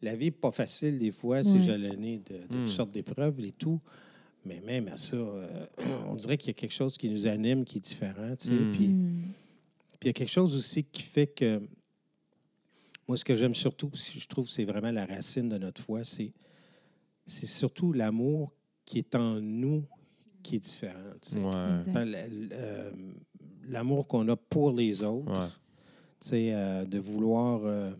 [0.00, 2.48] La vie n'est pas facile des fois, c'est jalonné de, de Mm.
[2.66, 3.80] toutes sortes d'épreuves et tout.
[4.44, 5.66] Mais même à ça, euh,
[6.06, 8.36] on dirait qu'il y a quelque chose qui nous anime, qui est différent.
[8.36, 8.70] tu sais, Mm.
[8.70, 8.94] Puis
[10.02, 11.60] il y a quelque chose aussi qui fait que
[13.08, 16.04] moi, ce que j'aime surtout, je trouve que c'est vraiment la racine de notre foi,
[16.04, 16.32] c'est,
[17.26, 18.52] c'est surtout l'amour
[18.84, 19.84] qui est en nous
[20.44, 21.12] qui est différent.
[21.20, 21.38] tu sais.
[21.38, 22.04] Ouais.
[22.52, 22.90] Euh,
[23.66, 25.48] L'amour qu'on a pour les autres, Ouais.
[26.20, 27.92] tu sais, euh, de vouloir euh,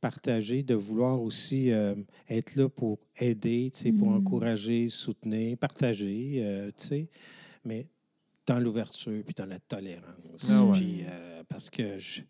[0.00, 1.94] partager, de vouloir aussi euh,
[2.28, 4.16] être là pour aider, tu sais, pour Mhm.
[4.18, 7.08] encourager, soutenir, partager, euh, tu sais,
[7.64, 7.86] mais
[8.44, 10.50] dans l'ouverture puis dans la tolérance.
[10.50, 10.78] Ah ouais.
[10.78, 12.22] Puis, euh, parce que je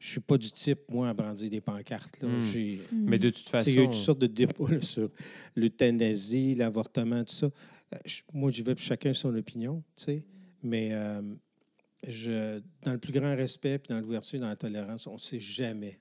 [0.00, 2.20] je suis pas du type, moi, à brandir des pancartes.
[2.22, 2.28] Là.
[2.28, 2.42] Mm.
[2.50, 3.04] J'ai- Hmm.
[3.08, 3.70] Mais de toute façon.
[3.70, 5.10] Il y a eu toutes sortes de débats là, sur
[5.54, 7.46] l'euthanasie, l'avortement, tout ça.
[7.46, 10.24] Euh, je- moi, j'y vais, puis chacun son opinion, tu sais.
[10.62, 11.20] Mais euh,
[12.08, 15.40] je, dans le plus grand respect, puis dans l'ouverture, dans la tolérance, on ne sait
[15.40, 15.98] jamais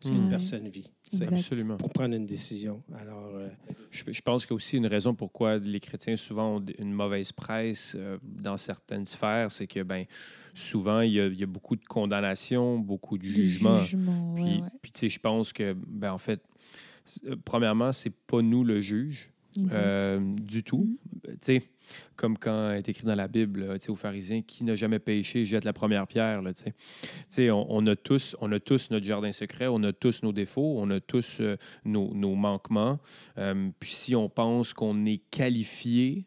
[0.00, 0.28] ce qu'une Mm.
[0.28, 0.90] personne vit.
[1.20, 1.76] Absolument.
[1.76, 2.82] pour prendre une décision.
[2.94, 3.48] Alors, euh,
[3.90, 6.92] Je, je pense qu'il y a aussi une raison pourquoi les chrétiens souvent ont une
[6.92, 10.04] mauvaise presse euh, dans certaines sphères, c'est que ben
[10.54, 13.78] souvent il y, a, il y a beaucoup de condamnation, beaucoup de Du jugement.
[13.80, 14.68] jugement, ouais, Puis, ouais.
[14.82, 16.40] puis, tu sais, je pense que ben en fait,
[17.26, 19.30] euh, premièrement, c'est pas nous le juge.
[19.72, 20.98] Euh, du tout.
[21.24, 21.62] Tu sais,
[22.16, 24.98] comme quand est écrit dans la Bible, là, tu sais, aux pharisiens, qui n'a jamais
[24.98, 26.42] péché, jette la première pierre.
[26.42, 26.72] Là, tu sais.
[27.02, 30.22] Tu sais, on, on a tous, on a tous notre jardin secret, on a tous
[30.22, 32.98] nos défauts, on a tous euh, nos, nos manquements.
[33.38, 36.26] Euh, puis si on pense qu'on est qualifié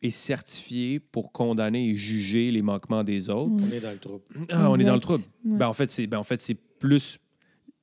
[0.00, 3.64] et certifié pour condamner et juger les manquements des autres, Mm.
[3.68, 4.22] on est dans le trouble.
[4.52, 5.24] ah, on est dans le trouble.
[5.44, 5.56] Ouais.
[5.58, 7.18] Ben, en fait, c'est ben, en fait, c'est plus,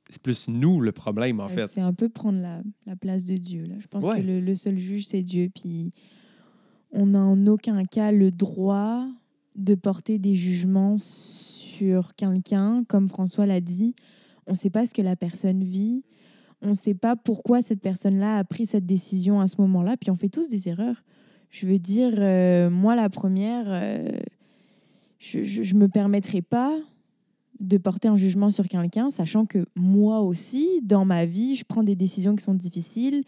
[0.09, 1.67] c'est plus nous le problème, en Ouais, fait.
[1.67, 3.63] C'est un peu prendre la, la place de Dieu.
[3.65, 3.75] Là.
[3.79, 4.21] Je pense Ouais.
[4.21, 5.49] que le, le seul juge, c'est Dieu.
[5.53, 5.91] Puis
[6.91, 9.05] on n'a en aucun cas le droit
[9.55, 13.95] de porter des jugements sur quelqu'un, comme François l'a dit.
[14.47, 16.03] On ne sait pas ce que la personne vit.
[16.61, 19.97] On ne sait pas pourquoi cette personne-là a pris cette décision à ce moment-là.
[19.97, 21.03] Puis on fait tous des erreurs.
[21.49, 24.09] Je veux dire, euh, moi, la première, euh,
[25.19, 26.77] je ne me permettrai pas
[27.67, 31.83] de porter un jugement sur quelqu'un, sachant que moi aussi, dans ma vie, je prends
[31.83, 33.23] des décisions qui sont difficiles.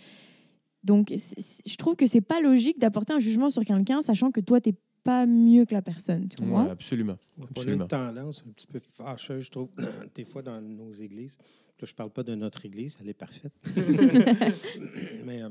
[0.84, 4.62] Donc, je trouve que c'est pas logique d'apporter un jugement sur quelqu'un, sachant que toi,
[4.62, 6.70] t'es pas mieux que la personne, tu Ouais, vois.
[6.72, 7.18] absolument.
[7.38, 7.84] On a Absolument.
[7.84, 9.70] une tendance un petit peu fâcheuse, je trouve,
[10.16, 11.38] des fois dans nos églises.
[11.80, 13.54] Là, je ne parle pas de notre église, elle est parfaite.
[15.26, 15.50] Mais euh,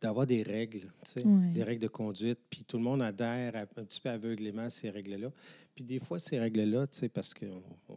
[0.00, 1.52] d'avoir des règles, Ouais.
[1.52, 4.70] des règles de conduite, puis tout le monde adhère à- un petit peu aveuglément à
[4.70, 5.30] ces règles-là.
[5.74, 7.46] Puis des fois, ces règles-là, tu sais, parce que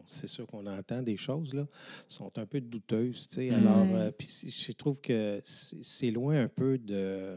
[0.06, 1.66] c'est sûr qu'on entend des choses, là,
[2.08, 3.50] sont un peu douteuses, tu sais.
[3.50, 3.94] Alors, Ouais.
[3.98, 7.36] euh, puis je trouve que c'est loin un peu de,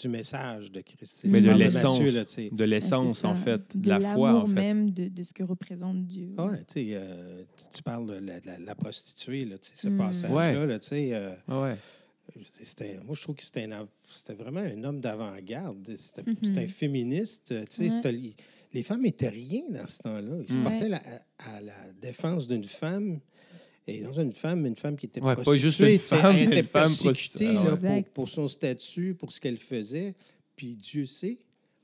[0.00, 1.22] du message de Christ.
[1.24, 1.98] Mais Tu de l'essence.
[2.00, 4.52] De Ouais, l'essence, en fait, de, de la foi, en fait.
[4.52, 6.34] même de, de ce que représente Dieu.
[6.36, 9.76] Ah Ouais, tu sais, euh, tu- parles de la, la- la prostituée, là, tu sais,
[9.76, 9.96] ce Mm.
[9.96, 10.66] passage-là, Ouais.
[10.66, 11.76] là, tu sais, euh, Ah ouais.
[12.44, 15.88] C'était- moi, je trouve que c'était un av- c'était vraiment un homme d'avant-garde.
[15.96, 16.36] C'était Mhm.
[16.42, 17.54] c'était un féministe.
[17.70, 18.30] tu sais, Ouais.
[18.72, 20.36] les femmes étaient rien dans ce temps-là.
[20.46, 21.02] Ils se portaient la-
[21.38, 23.20] à, à la défense d'une femme.
[23.88, 26.58] Et dans une femme, une femme qui était Ouais, pas prostituée, juste une femme, était
[26.60, 27.52] une femme prostituée.
[27.52, 30.14] là, Ah pour, son statut, pour ce qu'elle faisait.
[30.56, 31.38] Puis Dieu sait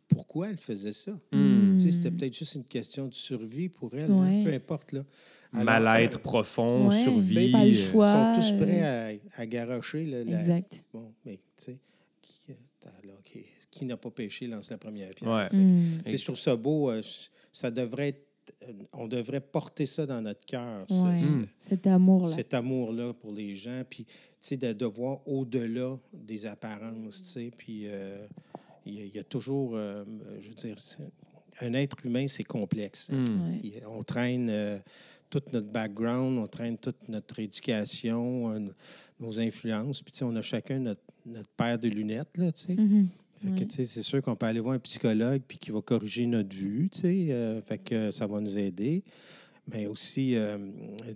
[0.08, 1.12] pourquoi elle faisait ça.
[1.30, 1.78] Hmm.
[1.78, 4.42] C'était peut-être juste une question de survie pour elle, Ouais.
[4.44, 4.92] peu importe.
[4.92, 5.04] Là.
[5.52, 7.52] Mal-être euh, profond, Ouais, survie.
[7.52, 8.32] pas le euh, choix.
[8.36, 10.04] Ils sont tous euh, prêts à, à garrocher.
[10.06, 10.82] là, la- Exact.
[10.92, 11.78] Bon, mais tu sais,
[12.22, 12.52] qui,
[13.04, 15.30] alors, qui- qui n'a pas péché lance la première pierre.
[15.52, 15.56] Ouais.
[15.56, 16.02] Mm.
[16.06, 16.90] Je trouve ça beau.
[16.90, 17.02] euh,
[17.52, 18.26] ça devrait être,
[18.92, 21.18] on devrait porter ça dans notre cœur, ce- Ouais.
[21.18, 21.46] ce- Mm.
[21.60, 22.34] Cet amour-là.
[22.34, 27.28] cet amour-là pour les gens, puis tu sais, de, de voir au-delà des apparences, tu
[27.40, 28.26] sais, puis euh,
[28.86, 30.04] il y, a- il y a toujours, euh,
[30.42, 30.96] je veux dire, c'est-
[31.60, 33.08] un être humain, c'est complexe.
[33.10, 33.60] hmm.
[33.62, 33.82] Ouais.
[33.86, 34.78] On traîne euh,
[35.32, 38.58] tout notre background, on traîne toute notre éducation, euh,
[39.18, 42.66] nos influences, puis tu sais, on a chacun notre, notre paire de lunettes, là, tu
[42.66, 42.74] sais.
[42.74, 43.08] Mhm.
[43.42, 43.66] Fait que, Ouais.
[43.66, 46.54] tu sais, c'est sûr qu'on peut aller voir un psychologue puis qui va corriger notre
[46.54, 47.26] vue, tu sais.
[47.32, 49.02] euh, fait que ça va nous aider.
[49.72, 50.58] Mais aussi, euh,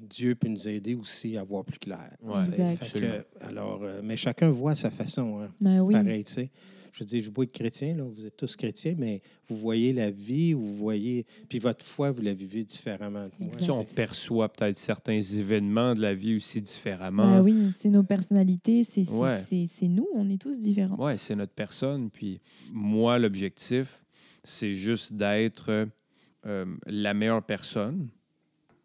[0.09, 2.17] Dieu peut nous aider aussi à voir plus clair.
[2.23, 2.53] Ouais, tu sais.
[2.53, 2.77] Exact.
[2.77, 3.13] Fait absolument.
[3.41, 5.93] que, alors, euh, mais chacun voit à sa façon, hein, Ben oui.
[5.95, 6.51] pareil, tu sais.
[6.97, 9.57] Je veux dire, je veux pas être chrétien, là, vous êtes tous chrétiens, mais vous
[9.57, 13.27] voyez la vie, vous voyez, puis votre foi, vous la vivez différemment
[13.69, 17.37] on perçoit peut-être certains événements de la vie aussi différemment.
[17.37, 19.89] Bah oui, c'est nos personnalités, c'est Ouais.
[19.89, 20.97] nous, on est tous différents.
[20.97, 22.11] Ouais, c'est notre personne.
[22.11, 22.41] Puis
[22.73, 24.03] moi, l'objectif,
[24.43, 25.87] c'est juste d'être
[26.47, 28.09] euh, la meilleure personne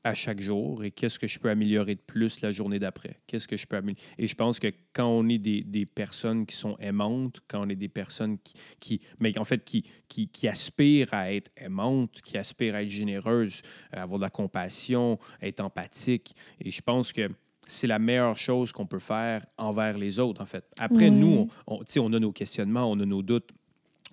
[0.04, 3.20] à chaque jour et qu'est-ce que je peux améliorer de plus la journée d'après?
[3.28, 4.02] Qu'est-ce que je peux améliorer?
[4.18, 7.70] Et je pense que quand on est des, des personnes qui sont aimantes, quand on
[7.70, 12.20] est des personnes qui, qui mais en fait, qui, qui, qui aspirent à être aimantes,
[12.22, 13.62] qui aspirent à être généreuses,
[13.92, 17.30] à avoir de la compassion, à être empathique, et je pense que
[17.68, 20.66] c'est la meilleure chose qu'on peut faire envers les autres, en fait.
[20.78, 23.50] Après, nous, on, on, on a nos questionnements, on a nos doutes,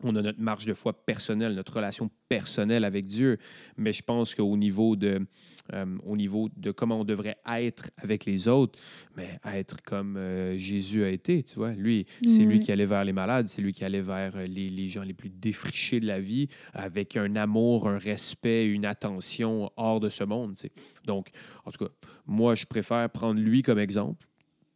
[0.02, 3.38] on a notre marge de foi personnelle, notre relation personnelle avec Dieu,
[3.76, 5.26] mais je pense qu'au niveau de,
[5.74, 8.78] euh, au niveau de comment on devrait être avec les autres,
[9.16, 11.72] mais être comme euh, Jésus a été, tu vois.
[11.72, 14.70] Lui, c'est lui qui allait vers les malades, c'est lui qui allait vers euh, les,
[14.70, 19.70] les gens les plus défrichés de la vie, avec un amour, un respect, une attention
[19.76, 20.72] hors de ce monde, tu sais.
[21.06, 21.28] Donc,
[21.64, 21.90] en tout cas,
[22.26, 24.26] moi, je préfère prendre lui comme exemple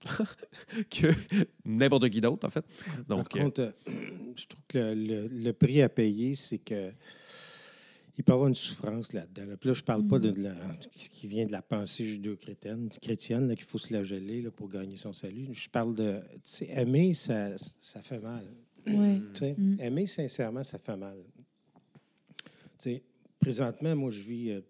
[0.90, 1.08] que
[1.64, 2.64] n'importe qui d'autre, en fait.
[3.08, 3.70] Donc, Par contre, euh,
[4.36, 6.90] je trouve que le, le- le prix à payer, c'est que
[8.18, 9.46] il peut y avoir une souffrance là-dedans.
[9.46, 9.56] là.
[9.56, 10.34] Puis là, je parle pas de, Mhm.
[10.34, 10.54] de la,
[11.12, 14.96] qui vient de la pensée judéo-chrétienne, chrétienne, qu'il faut se la geler là, pour gagner
[14.96, 15.46] son salut.
[15.54, 18.46] Je parle de, tu sais, aimer, ça, ça fait mal.
[18.86, 19.20] Ouais.
[19.34, 19.76] Sais, Mm.
[19.80, 21.18] Aimer sincèrement, ça fait mal.
[22.78, 23.02] Tu sais,
[23.38, 24.60] présentement, moi, je vis euh,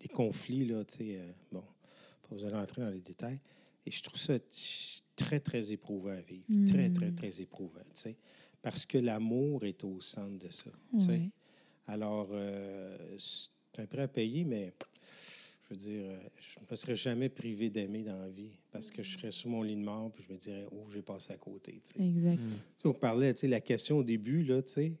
[0.00, 1.60] des conflits, là, tu sais, euh, bon,
[2.22, 3.40] pas besoin d'entrer dans les détails,
[3.86, 4.34] et je trouve ça
[5.16, 6.44] très, très éprouvant à vivre.
[6.66, 7.14] Très, très, Mm.
[7.14, 8.16] très éprouvant, tu sais,
[8.62, 11.06] parce que l'amour est au centre de ça, tu sais.
[11.06, 11.30] Ouais.
[11.90, 14.72] Alors, euh, c'est un prêt à payer, mais
[15.64, 18.92] je veux dire, euh, je ne me serais jamais privé d'aimer dans la vie parce
[18.92, 21.32] que je serais sous mon lit de mort puis je me dirais, oh, j'ai passé
[21.32, 21.82] à côté.
[21.98, 22.38] Exact.
[22.38, 22.88] Mm.
[22.88, 24.92] On parlait, tu sais, la question au début, là, tu sais.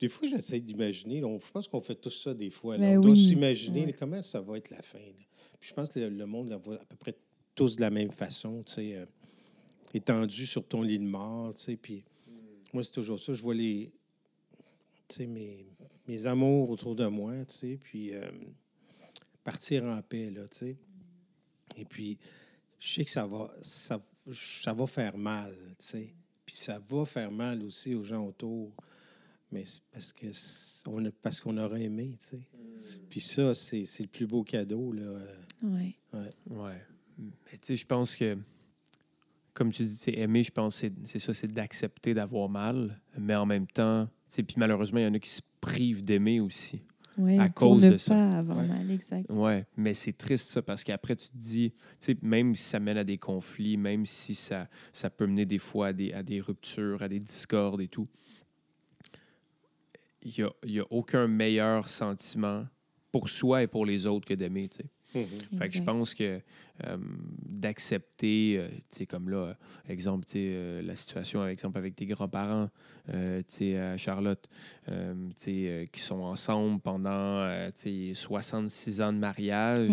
[0.00, 1.20] Des fois, j'essaie d'imaginer.
[1.20, 2.76] Je pense qu'on fait tous ça des fois.
[2.76, 2.90] là.
[2.90, 3.92] Ben on doit s'imaginer ouais.
[3.92, 4.98] comment ça va être la fin.
[4.98, 5.26] là.
[5.58, 7.16] Puis je pense que le, le monde la voit à peu près
[7.54, 9.06] tous de la même façon, tu sais, euh,
[9.92, 11.76] étendu sur ton lit de mort, tu sais.
[11.76, 12.04] Puis
[12.72, 13.32] moi, c'est toujours ça.
[13.32, 13.92] Je vois les,
[15.08, 15.71] tu sais, mes,
[16.08, 18.30] mes amours autour de moi, tu sais, puis euh,
[19.44, 20.76] partir en paix, là, tu sais.
[21.76, 22.18] Et puis,
[22.78, 24.00] je sais que ça va, ça,
[24.32, 26.14] ça va faire mal, tu sais.
[26.44, 28.72] Puis ça va faire mal aussi aux gens autour.
[29.50, 30.26] Mais c'est parce que
[30.86, 32.42] on parce qu'on aurait aimé, tu sais.
[33.08, 35.02] Puis ça, c'est c'est le plus beau cadeau, là.
[35.02, 35.36] euh,
[36.14, 36.34] Ouais.
[36.50, 36.82] Ouais.
[37.18, 38.36] Mais tu sais, je pense que,
[39.54, 43.00] comme tu dis, c'est aimer, je pense que c'est- c'est ça, c'est d'accepter d'avoir mal,
[43.18, 46.02] mais en même temps, tu sais, puis malheureusement, il y en a qui se privent
[46.02, 46.82] d'aimer aussi.
[47.16, 48.14] Ouais, À pour cause ne de ça.
[48.14, 48.66] pas avoir Ouais.
[48.68, 49.30] mal, exact.
[49.30, 52.80] Ouais, mais c'est triste ça, parce qu'après, tu te dis, tu sais, même si ça
[52.80, 56.22] mène à des conflits, même si ça, ça peut mener des fois à des, à
[56.22, 58.06] des ruptures, à des discordes et tout,
[60.22, 62.66] il n'y a, y a aucun meilleur sentiment
[63.10, 64.86] pour soi et pour les autres que d'aimer, tu sais.
[65.58, 66.40] Fait que je pense que
[66.84, 66.96] euh,
[67.48, 69.56] d'accepter, euh, tu sais, comme là,
[69.88, 72.70] exemple, tu sais, euh, la situation, exemple, avec tes grands-parents,
[73.10, 74.48] euh, tu sais, à Charlotte,
[74.88, 79.90] euh, tu sais, euh, qui sont ensemble pendant, euh, tu sais, 66 ans de mariage.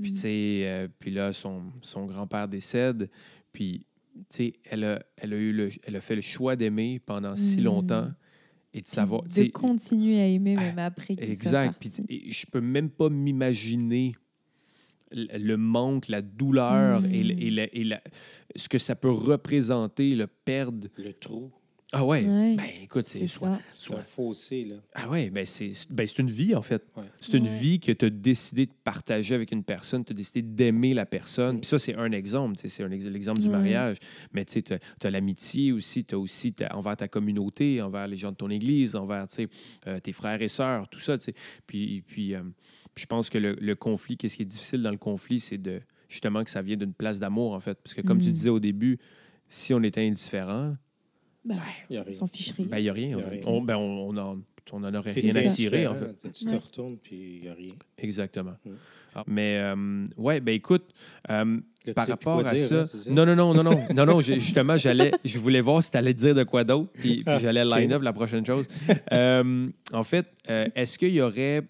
[0.00, 3.08] Puis, tu sais, euh, puis là, son, son grand-père décède.
[3.52, 7.00] Puis, tu sais, elle a, elle, a eu le, elle a fait le choix d'aimer
[7.04, 7.64] pendant si Mm.
[7.64, 8.10] longtemps
[8.74, 9.22] et de Puis savoir.
[9.22, 11.76] de continuer à aimer Ah, même après qu'il soit Exact.
[11.80, 12.04] Puis, parti.
[12.08, 14.14] et je peux même pas m'imaginer
[15.14, 17.38] le manque, la douleur et, le- Mm.
[17.40, 18.02] et la- et la-
[18.56, 20.88] ce que ça peut représenter, le perdre.
[20.96, 21.50] le trou,
[21.94, 24.76] Ah ouais, Ouais, ben écoute, c'est soit, un soit- fossé, là.
[24.94, 26.82] Ah ouais, ben c'est ben c'est une vie en fait.
[26.96, 27.02] Ouais.
[27.20, 27.58] C'est une Ouais.
[27.58, 31.04] vie que tu as décidé de partager avec une personne, tu as décidé d'aimer la
[31.04, 31.56] personne.
[31.56, 31.60] Mm.
[31.60, 33.98] Puis ça, c'est un exemple, c'est l'exemple du mariage.
[34.32, 34.72] Mais tu sais, tu
[35.06, 38.48] as, l'amitié aussi, tu as aussi ta- envers ta communauté, envers les gens de ton
[38.48, 39.48] église, envers tu sais,
[39.86, 41.18] euh, tes frères et sœurs, tout ça.
[41.18, 41.34] tu sais.
[41.66, 42.40] Puis, puis, euh,
[42.94, 45.58] puis je pense que le, le conflit, qu'est-ce qui est difficile dans le conflit, c'est
[45.58, 47.78] de justement que ça vient d'une place d'amour, en fait.
[47.82, 48.32] Parce que comme tu Mm.
[48.32, 48.98] disais au début,
[49.48, 50.76] si on était indifférent,
[51.44, 51.56] Il
[51.90, 52.12] y a on rien.
[52.12, 52.64] s'en ficherait.
[52.64, 53.16] ben, il n'y a rien.
[53.16, 53.30] en Y a fait.
[53.40, 53.42] rien.
[53.46, 54.38] On, ben, on, on en,
[54.72, 55.54] on en aurait rien à ça.
[55.54, 56.16] tirer, en fait.
[56.32, 56.56] Tu te Ouais.
[56.56, 57.72] retournes, puis il n'y a rien.
[57.98, 58.54] Exactement.
[58.64, 58.70] Mm.
[59.14, 60.84] Ah, mais, euh, ouais, ben écoute,
[61.30, 64.06] euh, Là, par rapport à dire, ça, hein, c'est non, non, non, non, non, non,
[64.06, 67.24] non, justement, j'allais, je voulais voir si tu allais dire de quoi d'autre, puis, puis
[67.26, 67.76] Ah, j'allais ok.
[67.76, 68.66] line up la prochaine chose.
[69.12, 71.62] Euh, en fait, euh, est-ce qu'il y aurait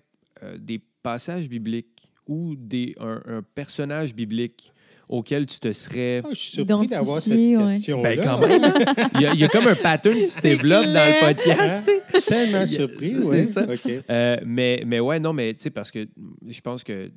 [0.42, 4.72] euh, des passages bibliques ou des, un, un personnage biblique
[5.08, 6.22] auquel tu te serais.
[6.24, 7.54] Ah, je suis surpris d'avoir cette ouais.
[7.66, 8.02] question-là.
[8.02, 9.08] Ben, quand même, hein.
[9.16, 11.88] il y, a, il y a comme un pattern qui se développe dans le podcast.
[12.12, 12.20] sais.
[12.22, 13.76] tellement surpris, C'est oui.
[13.76, 14.00] ça.
[14.08, 16.08] Euh, mais, mais ouais, non, mais tu sais, parce que
[16.48, 17.10] je pense que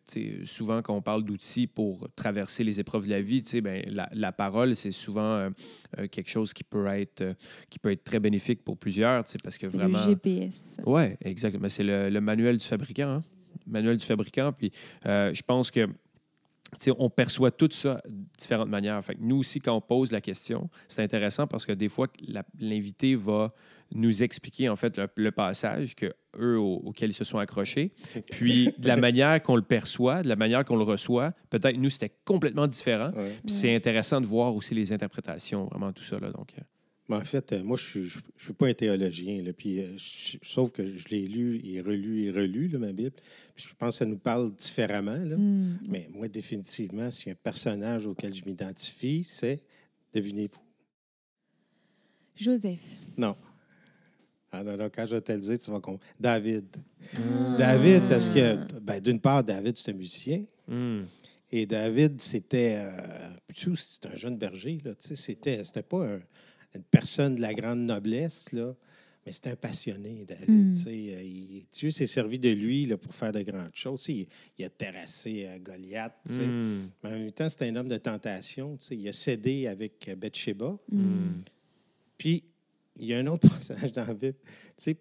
[0.43, 3.82] souvent, quand on parle d'outils pour traverser les épreuves de la vie, tu sais, ben,
[3.88, 5.50] la, la parole, c'est souvent euh,
[6.00, 7.34] euh, quelque chose qui peut, être, euh,
[7.69, 10.00] qui peut être très bénéfique pour plusieurs, tu sais, parce que vraiment.
[10.06, 10.78] le GPS.
[10.86, 11.69] Oui, exactement.
[11.69, 13.08] C'est le, le manuel du fabricant.
[13.10, 13.24] hein.
[13.68, 14.52] Manuel du fabricant.
[14.54, 14.72] Puis
[15.06, 15.91] euh, je pense que tu
[16.86, 19.02] sais, on perçoit tout ça de différentes manières.
[19.06, 22.08] Fait que nous aussi, quand on pose la question, c'est intéressant parce que des fois,
[22.60, 23.54] l'invité va
[23.94, 27.91] nous expliquer en fait le, le passage que eux au- auquel ils se sont accrochés.
[28.32, 31.91] Puis de la manière qu'on le perçoit, de la manière qu'on le reçoit, peut-être nous
[31.91, 33.12] c'était complètement différent.
[33.15, 33.36] Ouais.
[33.46, 36.32] Puis c'est intéressant de voir aussi les interprétations, vraiment tout ça là.
[36.32, 36.62] Donc euh,
[37.08, 39.80] Mais en fait, euh, moi, je ne suis, je suis pas un théologien, là, puis,
[39.80, 43.15] euh, je- sauf que je l'ai lu et relu et relu, là, ma Bible.
[43.56, 45.15] Je pense que ça nous parle différemment.
[45.18, 45.38] Là.
[45.38, 45.78] Hmm.
[45.88, 49.63] Mais moi, définitivement, s'il y a un personnage auquel je m'identifie, c'est,
[50.13, 50.62] devinez-vous,
[52.36, 52.80] Joseph.
[53.18, 53.36] non.
[54.52, 56.00] Ah non, non, quand je vais te le dire, tu vas comprendre.
[56.18, 56.65] David.
[57.58, 60.44] David, parce que, ben, d'une part, David, c'est un musicien.
[60.68, 61.02] hmm.
[61.52, 62.76] Et David, c'était.
[62.80, 64.94] Euh, tu sais, c'était un jeune berger, là.
[64.96, 66.20] Tu sais, c'était, c'était pas un-
[66.74, 68.74] une personne de la grande noblesse, là.
[69.26, 70.50] Mais c'était un passionné, David.
[70.50, 70.74] Mm.
[70.76, 70.90] tu sais.
[71.16, 74.06] Euh, il- Dieu s'est servi de lui là, pour faire de grandes choses.
[74.08, 76.14] Il, il a terrassé euh, Goliath.
[76.30, 76.86] Hmm.
[77.04, 78.78] Mais en même temps, c'était un homme de tentation.
[78.92, 80.78] Il a cédé avec euh, Bathsheba.
[80.92, 81.42] Hmm.
[82.18, 82.44] Puis,
[82.98, 84.36] il y a un autre personnage dans la Bible.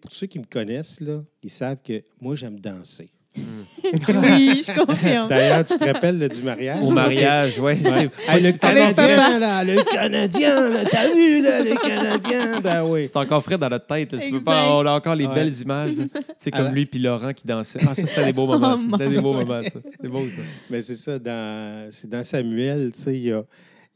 [0.01, 3.11] Pour ceux qui me connaissent, là, ils savent que moi, j'aime danser.
[3.37, 5.29] Oui, je confirme.
[5.29, 6.79] D'ailleurs, tu te rappelles là, du mariage?
[6.83, 7.79] Au mariage, ouais.
[7.85, 8.11] Ouais.
[8.29, 12.61] Hey, le Canadien, là, le Canadien, là, t'as vu, là, le Canadien?
[12.61, 13.05] Ben oui.
[13.07, 14.13] C'est encore frais dans notre tête.
[14.13, 14.19] là.
[14.31, 15.35] Peux pas, on a encore les Ouais.
[15.35, 15.93] belles images.
[16.39, 17.81] C'est comme Alors- lui puis Laurent qui dansaient.
[17.83, 18.75] Ah, ça, c'était des beaux moments.
[18.85, 19.71] Oh, C'était des beaux moments, ça.
[20.01, 20.43] C'est beau, ça.
[20.71, 23.43] Mais c'est ça, dans, c'est dans Samuel, tu sais, il y a,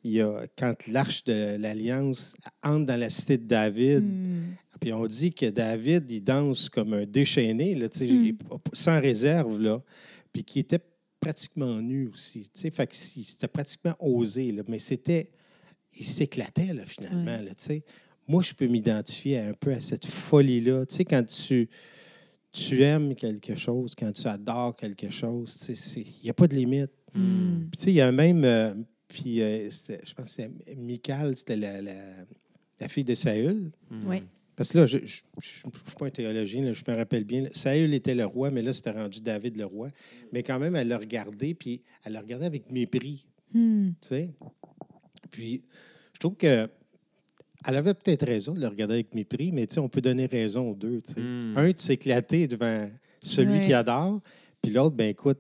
[0.04, 4.54] il y a, quand l'arche de l'Alliance entre dans la cité de David, Hmm.
[4.80, 8.32] puis on dit que David, il danse comme un déchaîné, là, Mm.
[8.72, 9.82] sans réserve, là,
[10.32, 10.78] puis qui était
[11.20, 15.30] pratiquement nu aussi, fait c'était pratiquement osé, là, mais c'était,
[15.98, 17.44] il s'éclatait, là, finalement, Ouais.
[17.44, 17.74] là.
[18.28, 21.68] Moi, je peux m'identifier un peu à cette folie-là, tu sais, quand tu,
[22.52, 25.56] tu aimes quelque chose, quand tu adores quelque chose,
[25.96, 26.90] il n'y a pas de limite.
[27.14, 27.68] Hmm.
[27.72, 28.44] Puis, il y a même.
[28.44, 28.74] euh,
[29.08, 31.94] puis, euh, je pense que c'était Michal, c'était la, la,
[32.80, 33.70] la fille de Saül.
[34.06, 34.22] Ouais.
[34.54, 35.62] Parce que là, je ne suis
[35.98, 37.46] pas un théologien, là, je me rappelle bien.
[37.52, 39.90] Saül était le roi, mais là, c'était rendu David le roi.
[40.32, 43.92] Mais quand même, elle l'a regardé, puis elle l'a regardé avec mépris, Hmm.
[44.02, 44.30] tu sais.
[45.30, 45.62] Puis,
[46.14, 46.68] je trouve que.
[47.66, 50.26] Elle avait peut-être raison de le regarder avec mépris, mais tu sais, on peut donner
[50.26, 51.00] raison aux deux.
[51.02, 51.20] tu sais.
[51.20, 51.54] Mm.
[51.56, 52.88] Un de s'éclater devant
[53.20, 53.66] celui Ouais.
[53.66, 54.20] qui adore,
[54.62, 55.38] puis l'autre, ben écoute,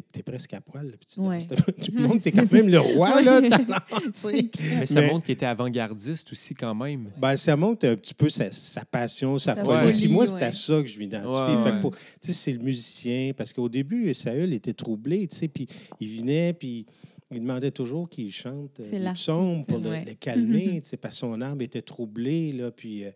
[0.00, 0.86] t'es es presque à poil.
[0.86, 1.38] là, puis tu Ouais.
[1.84, 3.22] Tout le monde, t'es quand même le roi, Ouais.
[3.24, 3.40] là.
[4.78, 7.10] Mais ça Mais- montre qu'il était avant-gardiste aussi, quand même.
[7.18, 9.98] Ben, ça montre un petit peu sa, sa passion, sa folie.
[9.98, 10.42] Puis moi, c'est ouais.
[10.44, 11.90] à ça que je m'identifie.
[12.20, 13.32] C'est le musicien.
[13.36, 15.66] Parce qu'au début, Saül était troublé, tu sais, puis
[16.00, 16.86] il venait, puis
[17.30, 20.04] il demandait toujours qu'il chante euh, psaumes pour le, ouais.
[20.06, 23.10] le calmer, tu sais, parce que son âme était troublée, là, puis, euh,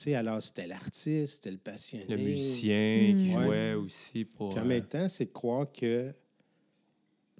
[0.00, 2.04] sais, alors c'était l'artiste, c'était le passionné.
[2.08, 3.42] Le musicien qui Mm.
[3.44, 4.50] jouait aussi pour.
[4.50, 6.14] Puis en euh, même temps, c'est de croire que, tu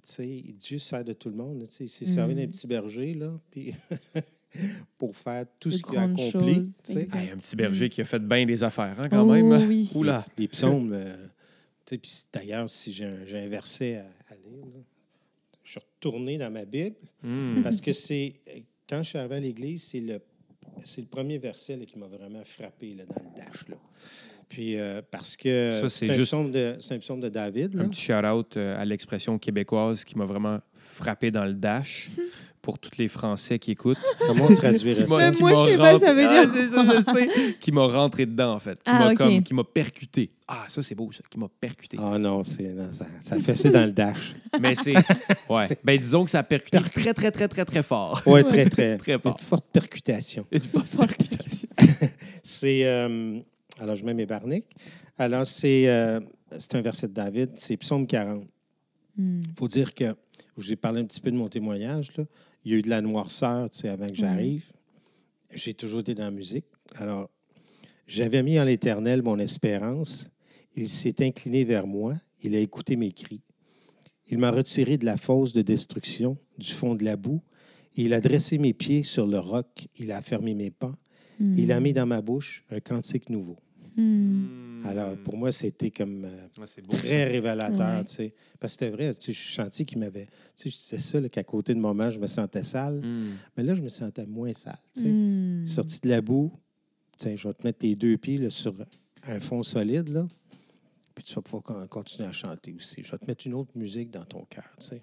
[0.03, 3.13] sais, Dieu sert de tout le monde, tu sais, il s'est servi d'un petit berger,
[3.13, 3.73] là, puis
[4.97, 8.19] pour faire tout De ce qu'il a accompli, hey, un petit berger qui a fait
[8.25, 9.51] bien des affaires, hein, quand Oh, même.
[9.67, 9.89] oui.
[9.95, 10.25] Oula.
[10.37, 11.15] Les psaumes, euh,
[11.85, 14.79] tu sais, puis d'ailleurs, si j'ai un, verset à, à lire, là,
[15.63, 16.95] je suis retourné dans ma Bible
[17.63, 18.35] parce que c'est,
[18.87, 20.19] quand je suis arrivé à l'Église, c'est le,
[20.83, 23.67] c'est le premier verset là, qui m'a vraiment frappé là, dans le dash.
[23.69, 23.75] Là.
[24.49, 27.79] Puis, euh, parce que c'est un, juste- de, c'est un psaume de David.
[27.79, 30.59] Un petit shout-out euh, à l'expression québécoise qui m'a vraiment
[30.95, 32.07] frappé dans le dash
[32.61, 33.97] pour tous les Français qui écoutent.
[34.25, 35.31] Comment on traduirait Qui m'a- ça?
[35.31, 37.53] Qui moi, m'a je sais pas, ça rentré- veut Ah, dire c'est ça, je sais.
[37.59, 38.75] qui m'a rentré dedans, en fait.
[38.77, 39.17] Qui Ah, m'a ok.
[39.17, 40.31] comme- qui m'a percuté.
[40.47, 41.21] Ah, ça, c'est beau, ça.
[41.29, 41.97] Qui m'a percuté.
[42.01, 44.35] Ah non, c'est, non, ça, ça fait ça dans le dash.
[44.59, 44.93] Mais c'est.
[45.49, 45.67] Ouais.
[45.67, 48.19] C'est- Ben, disons que ça a percuté très, très, très, très, très fort.
[48.25, 48.97] Oui, très, très.
[48.97, 49.39] Très Une fort.
[49.39, 50.45] forte percutation.
[50.51, 51.67] Une forte percutation.
[52.43, 52.85] C'est.
[52.85, 53.39] euh,
[53.79, 54.75] alors, je mets mes barniques.
[55.17, 56.19] Alors, c'est, euh,
[56.57, 58.45] c'est un verset de David, c'est Psaume 40.
[59.17, 59.41] Hmm.
[59.43, 60.15] Il faut dire que,
[60.57, 62.25] je vous ai parlé un petit peu de mon témoignage, là.
[62.63, 64.71] il y a eu de la noirceur avant que j'arrive.
[65.51, 66.65] J'ai toujours été dans la musique.
[66.95, 67.29] Alors,
[68.07, 70.29] j'avais mis en l'Éternel mon espérance.
[70.75, 72.15] Il s'est incliné vers moi.
[72.41, 73.41] Il a écouté mes cris.
[74.27, 77.41] Il m'a retiré de la fosse de destruction, du fond de la boue.
[77.95, 79.87] Il a dressé mes pieds sur le roc.
[79.95, 80.93] Il a fermé mes pas.
[81.39, 83.57] Il a mis dans ma bouche un cantique nouveau.
[83.97, 84.81] Hmm.
[84.85, 86.95] Alors, pour moi, c'était comme euh, Ouais, c'est beau.
[86.95, 88.03] très révélateur, Ouais.
[88.05, 88.33] tu sais.
[88.59, 90.25] Parce que c'était vrai, tu sais, je sentais qu'il m'avait...
[90.55, 93.01] Tu sais, je disais ça, là, qu'à côté de moi, je me sentais sale.
[93.01, 93.29] Mm.
[93.57, 95.09] Mais là, je me sentais moins sale, tu sais.
[95.11, 95.65] Hmm.
[95.65, 96.51] Sorti de la boue,
[97.23, 98.73] je vais te mettre tes deux pieds là, sur
[99.27, 100.27] un fond solide, là,
[101.15, 103.01] puis tu vas pouvoir con- continuer à chanter aussi.
[103.01, 105.01] Je vais te mettre une autre musique dans ton cœur, tu sais.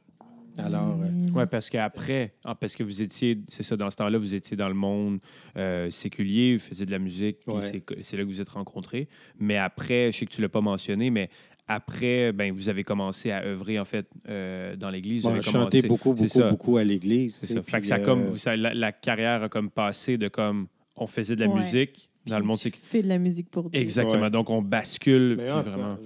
[0.59, 1.37] Alors, euh, Mm.
[1.37, 4.57] Oui, parce qu'après, ah, parce que vous étiez, c'est ça, dans ce temps-là, vous étiez
[4.57, 5.19] dans le monde
[5.57, 7.61] euh, séculier, vous faisiez de la musique, puis Ouais.
[8.03, 9.09] c'est- là que vous êtes rencontrés.
[9.39, 11.31] Mais après, je sais que tu ne l'as pas mentionné, mais
[11.69, 15.23] après, ben, vous avez commencé à œuvrer, en fait, euh, dans l'Église.
[15.23, 16.51] Vous bon, avez chanter commencé- beaucoup, c'est beaucoup, ça.
[16.51, 17.37] beaucoup à l'église.
[17.37, 17.63] C'est ça.
[17.63, 20.29] Fait que puis, ça a euh, comme, ça- la, la carrière a comme passé de
[20.29, 21.55] comme, on faisait de la Ouais.
[21.61, 23.81] musique dans le monde tu fais de la musique pour Dieu.
[23.81, 24.23] Exactement.
[24.23, 24.31] Ouais.
[24.31, 25.99] Donc, on bascule, Mais puis ah, vraiment...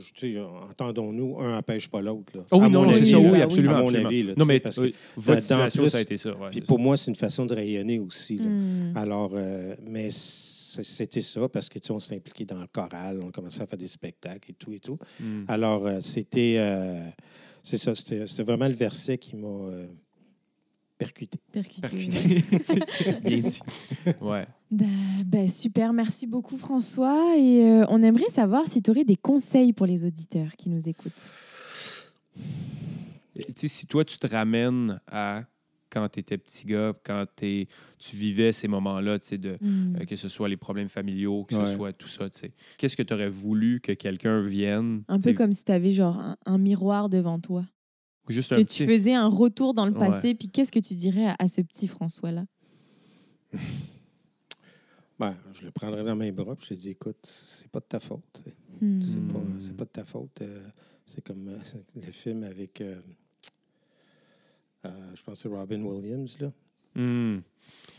[0.70, 2.36] entendons-nous, un n'empêche pas l'autre.
[2.36, 2.44] là.
[2.50, 3.74] Oh oui, À non, c'est avis, ça, oui, absolument.
[3.74, 4.08] À mon absolument.
[4.08, 6.30] avis, là, non, mais parce euh, que votre situation, plus- ça a été ça.
[6.36, 8.36] ouais, Puis pour moi, c'est une façon de rayonner aussi.
[8.38, 8.44] là.
[8.44, 8.92] Mm.
[8.96, 13.20] Alors, euh, mais c'était ça parce que tu sais, on s'est impliqué dans le choral,
[13.22, 14.98] on commençait à faire des spectacles et tout et tout.
[15.00, 15.24] ça.
[15.24, 15.44] Mm.
[15.48, 17.08] Alors, euh, c'était, euh,
[17.62, 19.86] c'est ça, c'était vraiment le verset qui m'a euh,
[20.98, 21.38] percuté.
[21.52, 21.80] Percuté.
[21.80, 22.42] Percuté.
[23.24, 23.60] Bien dit.
[24.20, 24.46] Ouais.
[24.70, 27.36] Bah, super, merci beaucoup François.
[27.36, 30.88] Et euh, on aimerait savoir si tu aurais des conseils pour les auditeurs qui nous
[30.88, 31.30] écoutent.
[33.34, 35.44] Tu sais, si toi, tu te ramènes à
[35.90, 39.96] quand tu étais petit gars, quand t'es- tu vivais ces moments-là, tu sais, de, Mm.
[40.00, 41.66] euh, que ce soit les problèmes familiaux, que Ouais.
[41.66, 45.04] ce soit tout ça, tu sais, qu'est-ce que tu aurais voulu que quelqu'un vienne?
[45.08, 47.64] Un peu comme si tu avais genre un, un miroir devant toi.
[48.28, 48.86] Juste Que un tu petit...
[48.86, 49.98] faisais un retour dans le Ouais.
[50.00, 52.44] passé, puis qu'est-ce que tu dirais à, à ce petit François-là?
[55.18, 57.86] Ben, je le prendrais dans mes bras puis je lui dis écoute, c'est pas de
[57.86, 58.44] ta faute.
[58.80, 59.00] Hmm.
[59.00, 59.28] C'est Mm.
[59.32, 60.42] pas, c'est pas de ta faute.
[60.42, 60.68] euh,
[61.06, 61.56] c'est comme euh,
[62.06, 63.00] le film avec, euh,
[64.84, 66.52] euh, je pense que c'est Robin Williams, là.
[66.94, 67.40] Hmm.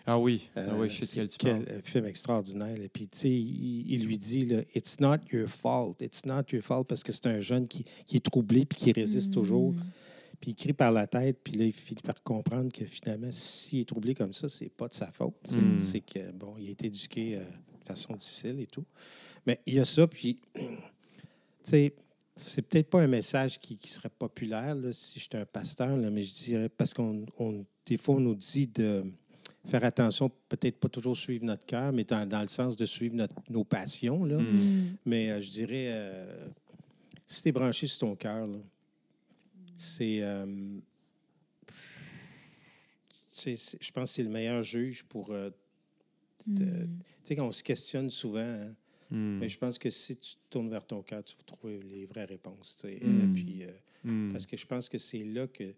[0.05, 1.81] Ah oui, Euh, ah oui, je sais quel tu quel- parles.
[1.83, 2.79] film extraordinaire.
[2.81, 6.01] Et puis, tu sais, il, il lui dit, là, It's not your fault.
[6.01, 8.91] It's not your fault parce que c'est un jeune qui, qui est troublé puis qui
[8.93, 9.73] résiste toujours.
[10.37, 10.41] Hmm.
[10.41, 11.39] Puis il crie par la tête.
[11.43, 14.87] Puis là, il finit par comprendre que finalement, s'il est troublé comme ça, c'est pas
[14.87, 15.35] de sa faute.
[15.43, 15.57] tu sais.
[15.57, 15.79] Mm.
[15.79, 18.85] C'est que, bon, il a été éduqué euh, de façon difficile et tout.
[19.45, 20.05] Mais il y a ça.
[20.07, 20.61] Puis, tu
[21.63, 21.93] sais,
[22.35, 26.09] c'est peut-être pas un message qui, qui serait populaire là, si j'étais un pasteur, là,
[26.11, 29.05] mais je dirais, parce qu'on, on- des fois, on nous dit de
[29.65, 33.15] faire attention, peut-être pas toujours suivre notre cœur, mais dans, dans le sens de suivre
[33.15, 34.23] notre- nos passions.
[34.23, 34.37] Là.
[34.37, 34.55] Mm.
[34.55, 34.95] Hmm.
[35.05, 36.47] Mais euh, je dirais, euh,
[37.25, 38.57] si tu es branché sur ton cœur, là,
[39.77, 40.21] c'est.
[40.21, 40.45] euh,
[43.31, 45.31] c'est- je pense que c'est le meilleur juge pour.
[45.31, 45.49] euh,
[46.45, 46.55] Hmm.
[46.55, 46.65] tu
[47.25, 48.73] sais, quand on se questionne souvent, hein,
[49.11, 49.39] Hmm.
[49.39, 52.05] mais je pense que si tu te tournes vers ton cœur, tu vas trouver les
[52.05, 52.77] vraies réponses.
[52.79, 52.99] tu sais.
[53.05, 53.19] Mm.
[53.19, 53.71] Euh, puis, euh,
[54.05, 54.31] Hmm.
[54.31, 55.73] parce que je pense que c'est là que.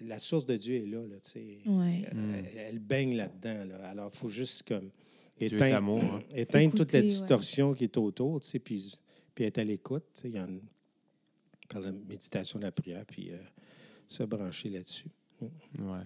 [0.00, 1.06] La source de Dieu est là.
[1.06, 1.58] là tu sais.
[1.66, 2.04] Ouais.
[2.10, 3.64] Elle, elle baigne là-dedans.
[3.66, 3.86] là.
[3.88, 4.90] Alors, il faut juste comme.
[5.38, 6.20] Éteindre- amour, hein.
[6.34, 7.06] éteindre toute la ouais.
[7.06, 8.92] distorsion qui est autour, tu sais, puis,
[9.34, 10.04] puis être à l'écoute.
[10.14, 10.60] tu sais, Il y en a
[11.68, 13.36] par la méditation de la prière, puis euh,
[14.08, 15.10] se brancher là-dessus.
[15.40, 16.04] Ouais.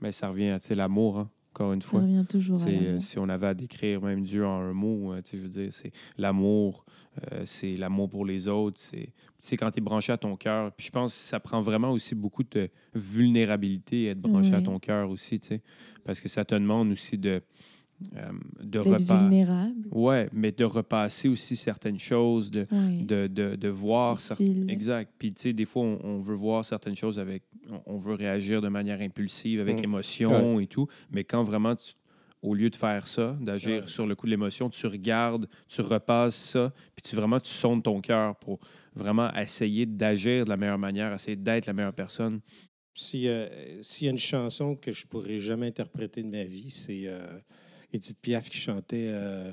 [0.00, 2.00] Mais ça revient à tu sais, l'amour, hein, encore une Ça fois.
[2.00, 3.02] revient toujours à euh, l'amour.
[3.02, 5.48] si on avait à décrire même Dieu en un mot, euh, tu sais, je veux
[5.48, 6.84] dire, c'est l'amour,
[7.30, 8.80] euh, c'est l'amour pour les autres.
[8.80, 10.72] C'est, c'est quand tu es branché à ton cœur.
[10.72, 14.78] Puis je pense que ça prend vraiment aussi beaucoup de vulnérabilité être branché à ton
[14.78, 15.62] cœur aussi, tu sais,
[16.04, 17.42] parce que ça te demande aussi de,
[18.16, 18.30] euh,
[18.62, 19.20] de repas.
[19.20, 19.88] vulnérable.
[19.90, 23.02] Ouais, mais de repasser aussi certaines choses, de, Ouais.
[23.04, 24.16] de, de, de voir.
[24.16, 24.66] Difficile.
[24.70, 25.12] Exact.
[25.18, 27.42] Puis, tu sais, des fois, on, on veut voir certaines choses avec.
[27.86, 29.84] On, veut réagir de manière impulsive, avec Mm.
[29.84, 30.86] émotion et tout.
[31.10, 31.92] Mais quand vraiment, tu-
[32.42, 33.86] au lieu de faire ça, d'agir Ouais.
[33.88, 37.84] sur le coup de l'émotion, tu regardes, tu repasses ça, puis tu vraiment, tu sondes
[37.84, 38.58] ton cœur pour
[38.96, 42.40] vraiment essayer d'agir de la meilleure manière, essayer d'être la meilleure personne.
[42.94, 43.46] Si, euh,
[43.80, 47.20] S'il y a une chanson que je pourrais jamais interpréter de ma vie, c'est euh,
[47.92, 49.50] Edith Piaf qui chantait euh,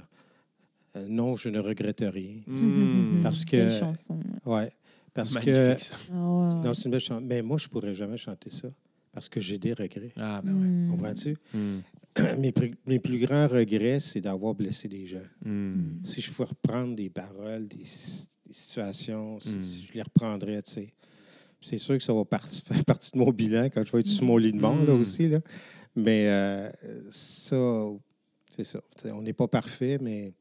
[0.95, 2.35] euh, Non, je ne regrette rien.
[2.47, 3.21] Mm.
[3.23, 4.19] Parce que- Quelle chanson.
[4.45, 4.71] Ouais.
[5.13, 6.13] Parce Magnifique, que.
[6.13, 6.55] Ah ouais.
[6.63, 7.21] Non, c'est une belle chanson.
[7.25, 8.69] Mais moi, je pourrais jamais chanter ça.
[9.11, 10.13] Parce que j'ai des regrets.
[10.17, 10.67] Ah, ben ouais.
[10.67, 10.91] Hmm.
[10.91, 11.35] Comprends-tu?
[11.53, 11.79] Mm.
[12.39, 15.25] mes, plus, mes plus grands regrets, c'est d'avoir blessé des gens.
[15.43, 16.03] Mm.
[16.05, 19.61] Si je pouvais reprendre des paroles, des, des situations, si- Mm.
[19.61, 20.93] si je les reprendrais, tu sais.
[21.61, 22.23] C'est sûr que ça va
[22.65, 24.93] faire partie de mon bilan quand je vais être sur mon lit de mort, là
[24.93, 25.27] aussi.
[25.27, 25.39] Là.
[25.95, 26.69] Mais euh,
[27.09, 27.57] ça,
[28.63, 29.13] c'est ça.
[29.13, 30.33] On n'est pas parfait, mais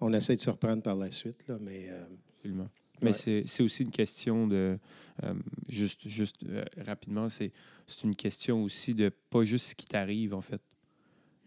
[0.00, 1.44] on essaie de se reprendre par la suite.
[1.48, 2.04] Là, mais euh,
[2.38, 2.68] Absolument.
[3.02, 3.12] Mais Ouais.
[3.12, 4.78] c'est c'est aussi une question de,
[5.24, 5.34] euh,
[5.68, 7.50] juste, juste euh, rapidement, c'est
[7.86, 10.60] c'est une question aussi de pas juste ce qui t'arrive, en fait,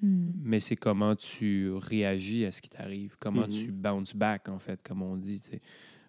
[0.02, 0.32] Hmm.
[0.44, 4.82] mais c'est comment tu réagis à ce qui t'arrive, comment tu bounce back, en fait,
[4.84, 5.42] comme on dit.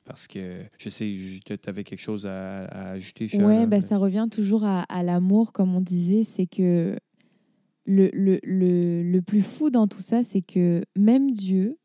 [0.05, 3.97] Parce que je sais, tu avais quelque chose à, à ajouter, Ouais, hein, mais- ça
[3.99, 6.99] revient toujours à, à l'amour, comme on disait, c'est que
[7.87, 11.79] le, le, le, le plus fou dans tout ça, c'est que même Dieu,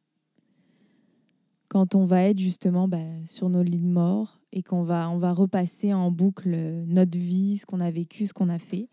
[1.67, 5.17] quand on va être justement bah, sur nos lits de mort et qu'on va, on
[5.17, 8.87] va repasser en boucle notre vie, ce qu'on a vécu, ce qu'on a fait,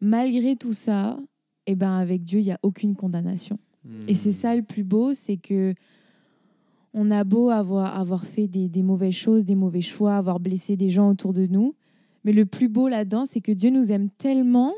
[0.00, 1.18] malgré tout ça,
[1.66, 3.58] eh ben, avec Dieu, il n'y a aucune condamnation.
[4.08, 4.32] Et c'est Hmm.
[4.32, 5.74] ça le plus beau, c'est que
[6.92, 10.76] on a beau avoir, avoir fait des, des mauvaises choses, des mauvais choix, avoir blessé
[10.76, 11.74] des gens autour de nous,
[12.24, 14.74] mais le plus beau là-dedans, c'est que Dieu nous aime tellement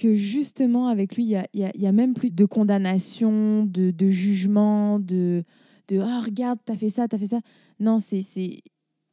[0.00, 2.44] que justement avec lui, il y a, il y a- y a même plus de
[2.46, 5.44] condamnation, de, de jugement, de,
[5.88, 7.40] de ah regarde, t'as fait ça, t'as fait ça.
[7.78, 8.62] Non, c'est c'est-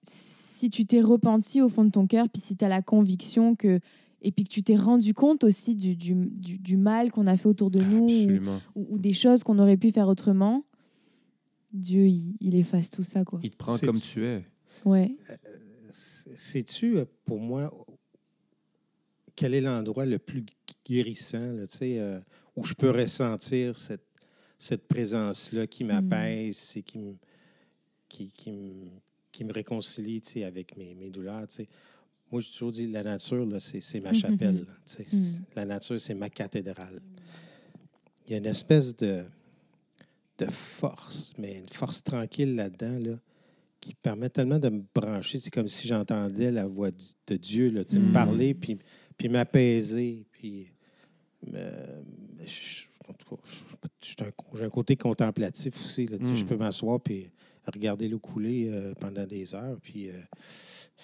[0.03, 3.55] si tu t'es repenti au fond de ton cœur, puis si tu as la conviction
[3.55, 3.79] que
[4.23, 7.37] et puis que tu t'es rendu compte aussi du, du, du- du mal qu'on a
[7.37, 8.07] fait autour de nous
[8.75, 10.63] ou- ou, ou des choses qu'on aurait pu faire autrement,
[11.73, 13.39] Dieu, il, il efface tout ça, quoi.
[13.43, 14.43] Il te prend comme tu es.
[14.85, 15.15] Ouais.
[16.31, 17.71] Sais-tu, euh, pour moi,
[19.35, 20.43] quel est l'endroit le plus
[20.87, 22.19] guérissant, là, euh,
[22.55, 24.05] où je peux ressentir cette,
[24.57, 27.15] cette présence-là qui m'apaise et qui me,
[28.07, 28.87] qui, qui me,
[29.31, 31.47] qui me réconcilie avec mes, mes douleurs?
[31.47, 31.67] tu sais.
[32.31, 34.65] Moi, j'ai toujours dit, la nature, c'est, ma chapelle.
[34.67, 35.05] là, sais.
[35.11, 35.25] Mm.
[35.55, 36.99] La nature, c'est ma cathédrale.
[38.25, 39.23] Il y a une espèce de,
[40.37, 43.15] de force, mais une force tranquille là-dedans, là,
[43.79, 45.37] qui permet tellement de me brancher.
[45.37, 48.13] C'est comme si j'entendais la voix de Dieu là, sais, me Mm.
[48.13, 48.77] parler, puis,
[49.17, 50.25] puis m'apaiser.
[50.31, 50.69] Puis,
[54.01, 56.07] j'ai un, j'ai un côté contemplatif aussi.
[56.07, 56.35] Là, Mm.
[56.35, 57.29] Je peux m'asseoir puis
[57.65, 59.77] regarder l'eau couler euh, pendant des heures.
[59.81, 60.13] Puis, euh,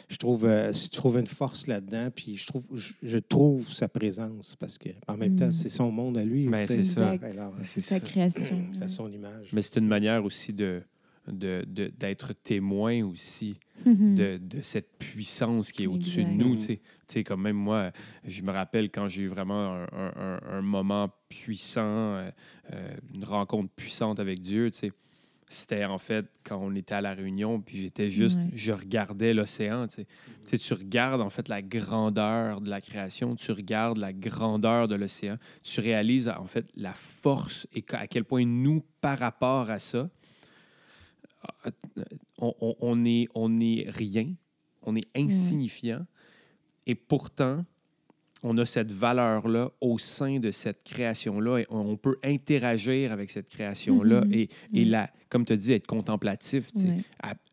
[0.10, 3.88] je trouve, euh, je trouve une force là-dedans, puis je trouve, je, je trouve sa
[3.90, 5.40] présence parce que en même Mm.
[5.40, 6.48] temps, c'est son monde à lui.
[6.48, 7.18] Ben, c'est ça.
[7.82, 8.66] Sa création.
[8.74, 9.50] c'est son image.
[9.54, 10.82] Mais c'est une manière aussi de
[11.26, 13.56] de- de- d'être témoin aussi
[13.86, 14.16] Mhm.
[14.16, 16.56] de, de cette puissance qui est au-dessus de nous.
[16.58, 17.24] Tu sais.
[17.24, 17.92] Comme même moi,
[18.26, 22.30] je me rappelle quand j'ai eu vraiment un, un- un- un moment puissant, euh,
[22.74, 24.72] euh, une rencontre puissante avec Dieu.
[24.72, 24.92] tu sais.
[25.50, 28.50] C'était en fait quand on était à la réunion, puis j'étais juste, Ouais.
[28.56, 29.86] je regardais l'océan.
[29.88, 30.06] Tu sais.
[30.06, 34.88] Tu sais, tu regardes en fait la grandeur de la création, tu regardes la grandeur
[34.88, 39.70] de l'océan, tu réalises en fait la force et à quel point nous, par rapport
[39.70, 40.10] à ça,
[42.40, 44.34] on, on- on est, on est rien,
[44.84, 46.06] on est insignifiant,
[46.86, 47.66] et pourtant,
[48.46, 53.48] on a cette valeur-là au sein de cette création-là, et on peut interagir avec cette
[53.50, 54.34] création-là, Mhm.
[54.34, 54.92] et, et Mhm.
[54.92, 57.02] la, comme tu as dit, être contemplatif, Ouais.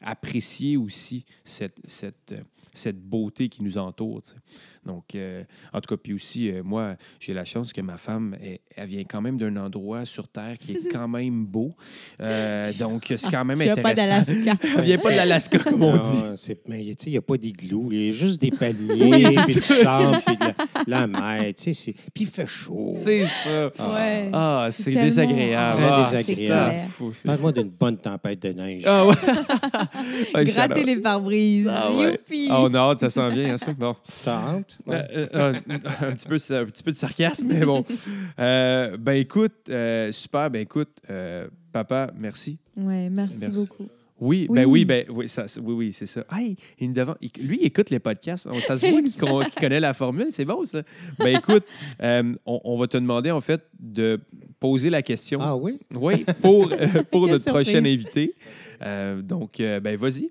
[0.02, 2.34] apprécier aussi cette, cette,
[2.74, 4.20] cette beauté qui nous entoure.
[4.86, 8.34] Donc, euh, en tout cas, puis aussi, euh, moi, j'ai la chance que ma femme,
[8.40, 11.70] elle, elle vient quand même d'un endroit sur Terre qui est quand même beau.
[12.22, 13.94] Euh, donc, c'est quand même pas intéressant.
[14.32, 14.56] d'Alaska.
[14.78, 16.22] Elle vient pas de l'Alaska, comme on dit.
[16.66, 17.90] Mais tu sais, il n'y a pas d'igloo.
[17.92, 20.44] Il y a juste des c'est puis du sable, puis de
[20.90, 21.54] la, la mer.
[21.54, 22.94] tu sais, c'est- Puis il fait chaud.
[22.96, 23.66] C'est ça.
[23.66, 24.30] Ouais.
[24.32, 25.78] Ah, c'est désagréable.
[25.82, 26.90] Très Ah, désagréable.
[27.24, 28.82] Parle-moi d'une bonne tempête de neige.
[28.86, 29.14] Ah ouais.
[30.34, 31.68] Ouais, Gratter les pare-brises.
[31.70, 32.12] Ah ouais.
[32.12, 32.48] Youpi!
[32.50, 33.72] Ah, on a hâte, ça sent bien, hein, ça.
[33.72, 33.94] Bon.
[34.24, 34.78] T'as hâte?
[34.86, 35.06] Ouais.
[35.14, 37.84] Euh, euh, un, un petit peu, un petit peu de sarcasme, mais bon.
[38.38, 42.58] Euh, ben écoute, euh, super, ben écoute, euh, papa, merci.
[42.76, 43.58] Ouais, merci, Merci.
[43.58, 43.88] beaucoup.
[44.20, 44.80] Oui, ben Oui.
[44.80, 46.24] oui, ben oui, ça, oui, oui, c'est ça.
[46.30, 48.46] Hey, il devant, il- lui, il écoute les podcasts.
[48.46, 50.82] On- Ça se voit qu'il con- qu'il connaît la formule, c'est bon ça.
[51.18, 51.64] Ben écoute,
[52.02, 54.20] euh, on, on va te demander en fait de
[54.58, 55.38] poser la question.
[55.40, 55.80] Ah oui?
[55.94, 58.34] Oui, pour, euh, pour notre prochain invité.
[58.82, 60.30] Euh, donc, euh, ben vas-y.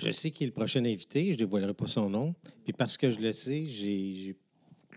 [0.00, 1.26] Je sais qui est le prochain invité.
[1.26, 2.34] Je ne dévoilerai pas son nom.
[2.64, 4.34] Puis parce que je le sais, j'ai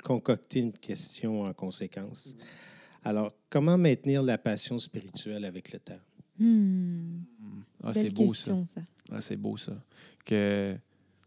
[0.03, 2.35] concocté une question en conséquence.
[3.03, 5.95] Alors, comment maintenir la passion spirituelle avec le temps?
[6.39, 7.19] Hmm,
[7.83, 8.81] Ah, c'est beau question, ça.
[8.81, 8.81] ça.
[9.11, 9.73] Ah, c'est beau ça.
[10.25, 10.75] Que...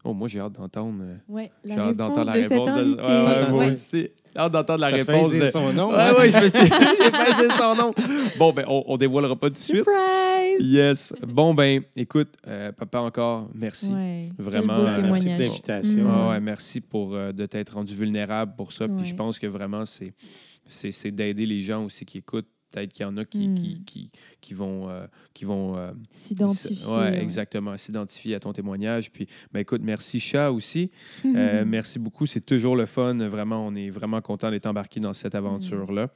[0.03, 0.99] Oh, moi, j'ai hâte d'entendre.
[1.03, 2.67] euh, Ouais, J'ai la hâte réponse d'entendre la de cet réponse.
[2.67, 2.95] de-.
[2.95, 3.03] Ouais,
[3.43, 3.71] ouais, moi Ouais.
[3.71, 3.91] aussi.
[4.33, 5.31] J'ai hâte d'entendre la réponse.
[5.33, 5.89] de- son nom?
[5.91, 6.13] Ouais, hein?
[6.17, 6.59] ouais, je me suis...
[7.03, 7.93] j'ai pas dit son nom.
[8.39, 9.75] Bon, ben, on, on dévoilera pas tout de suite.
[9.77, 10.57] Surprise!
[10.59, 11.13] Yes.
[11.27, 13.89] Bon, ben, écoute, euh, papa, encore, merci.
[13.93, 16.03] Ouais, quel Vraiment, beau euh, Merci pour l'invitation.
[16.03, 16.11] Mm.
[16.11, 18.87] Ah ouais, merci pour euh, de t'être rendu vulnérable pour ça.
[18.87, 20.13] Puis je pense que vraiment, c'est,
[20.65, 22.49] c'est, c'est d'aider les gens aussi qui écoutent.
[22.71, 23.55] Peut-être qu'il y en a qui, Mm.
[23.55, 24.89] qui, qui, qui vont.
[24.89, 26.85] euh, qui vont euh, S'identifier.
[26.87, 27.21] ouais, ouais.
[27.21, 27.75] exactement.
[27.77, 29.11] S'identifier à ton témoignage.
[29.11, 30.91] Puis, ben, écoute, merci, Chat, aussi.
[31.25, 32.25] Euh, merci beaucoup.
[32.25, 33.13] C'est toujours le fun.
[33.27, 36.09] Vraiment, on est vraiment content d'être embarqué dans cette aventure-là.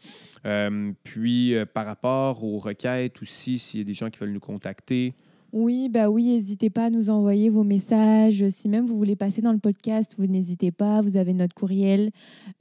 [1.03, 5.13] Puis, par rapport aux requêtes aussi, s'il y a des gens qui veulent nous contacter,
[5.55, 8.49] Oui, bah oui, n'hésitez pas à nous envoyer vos messages.
[8.49, 11.01] Si même vous voulez passer dans le podcast, vous n'hésitez pas.
[11.01, 12.11] Vous avez notre courriel.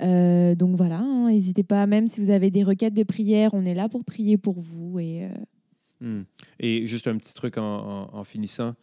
[0.01, 1.89] Euh, donc voilà, hein, n'hésitez pas.
[1.89, 5.01] Même si vous avez des requêtes de prière, on est là pour prier pour vous.
[5.01, 5.29] Et euh,
[6.01, 6.25] Hmm.
[6.61, 8.75] Juste un petit truc en finissant.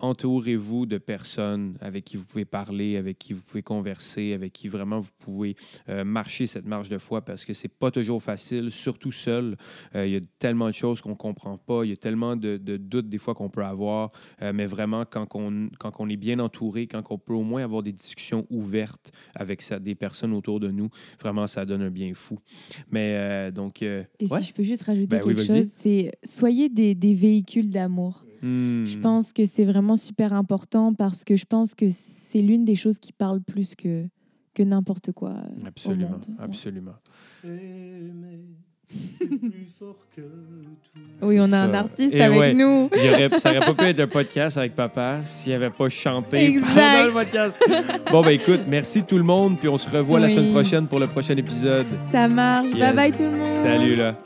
[0.00, 4.68] Entourez-vous de personnes avec qui vous pouvez parler, avec qui vous pouvez converser, avec qui
[4.68, 5.56] vraiment vous pouvez
[5.88, 9.56] euh, marcher cette marche de foi parce que c'est pas toujours facile, surtout seul.
[9.94, 12.56] Euh, il y a tellement de choses qu'on comprend pas, il y a tellement de,
[12.56, 14.10] de doutes des fois qu'on peut avoir,
[14.42, 17.62] euh, mais vraiment quand on, quand on est bien entouré, quand on peut au moins
[17.62, 20.90] avoir des discussions ouvertes avec ça, des personnes autour de nous,
[21.20, 22.38] vraiment ça donne un bien fou.
[22.90, 24.40] Mais donc, Et ouais.
[24.40, 28.24] si je peux juste rajouter Ben quelque chose, c'est soyez des, des véhicules d'amour.
[28.42, 28.84] Hmm.
[28.84, 32.74] Je pense que c'est vraiment super important parce que je pense que c'est l'une des
[32.76, 34.04] choses qui parle plus que,
[34.54, 35.30] que n'importe quoi.
[35.30, 36.24] euh, au Absolument, monde.
[36.28, 36.44] Ouais.
[36.44, 36.94] absolument.
[37.44, 38.40] Aimer,
[39.18, 41.00] c'est plus fort que tout.
[41.26, 42.54] Oui, on a un artiste Et avec ouais.
[42.54, 42.88] nous.
[42.96, 45.88] Il y aurait- ça n'aurait pas pu être un podcast avec papa s'il n'avait pas
[45.88, 46.74] chanté Exact.
[46.74, 47.58] pendant le podcast.
[48.10, 51.00] Bon, ben écoute, merci tout le monde, puis on se revoit la semaine prochaine pour
[51.00, 51.86] le prochain épisode.
[52.12, 52.70] Ça marche.
[52.70, 52.78] Yes.
[52.78, 53.52] Bye bye tout le monde.
[53.64, 54.16] Salut là.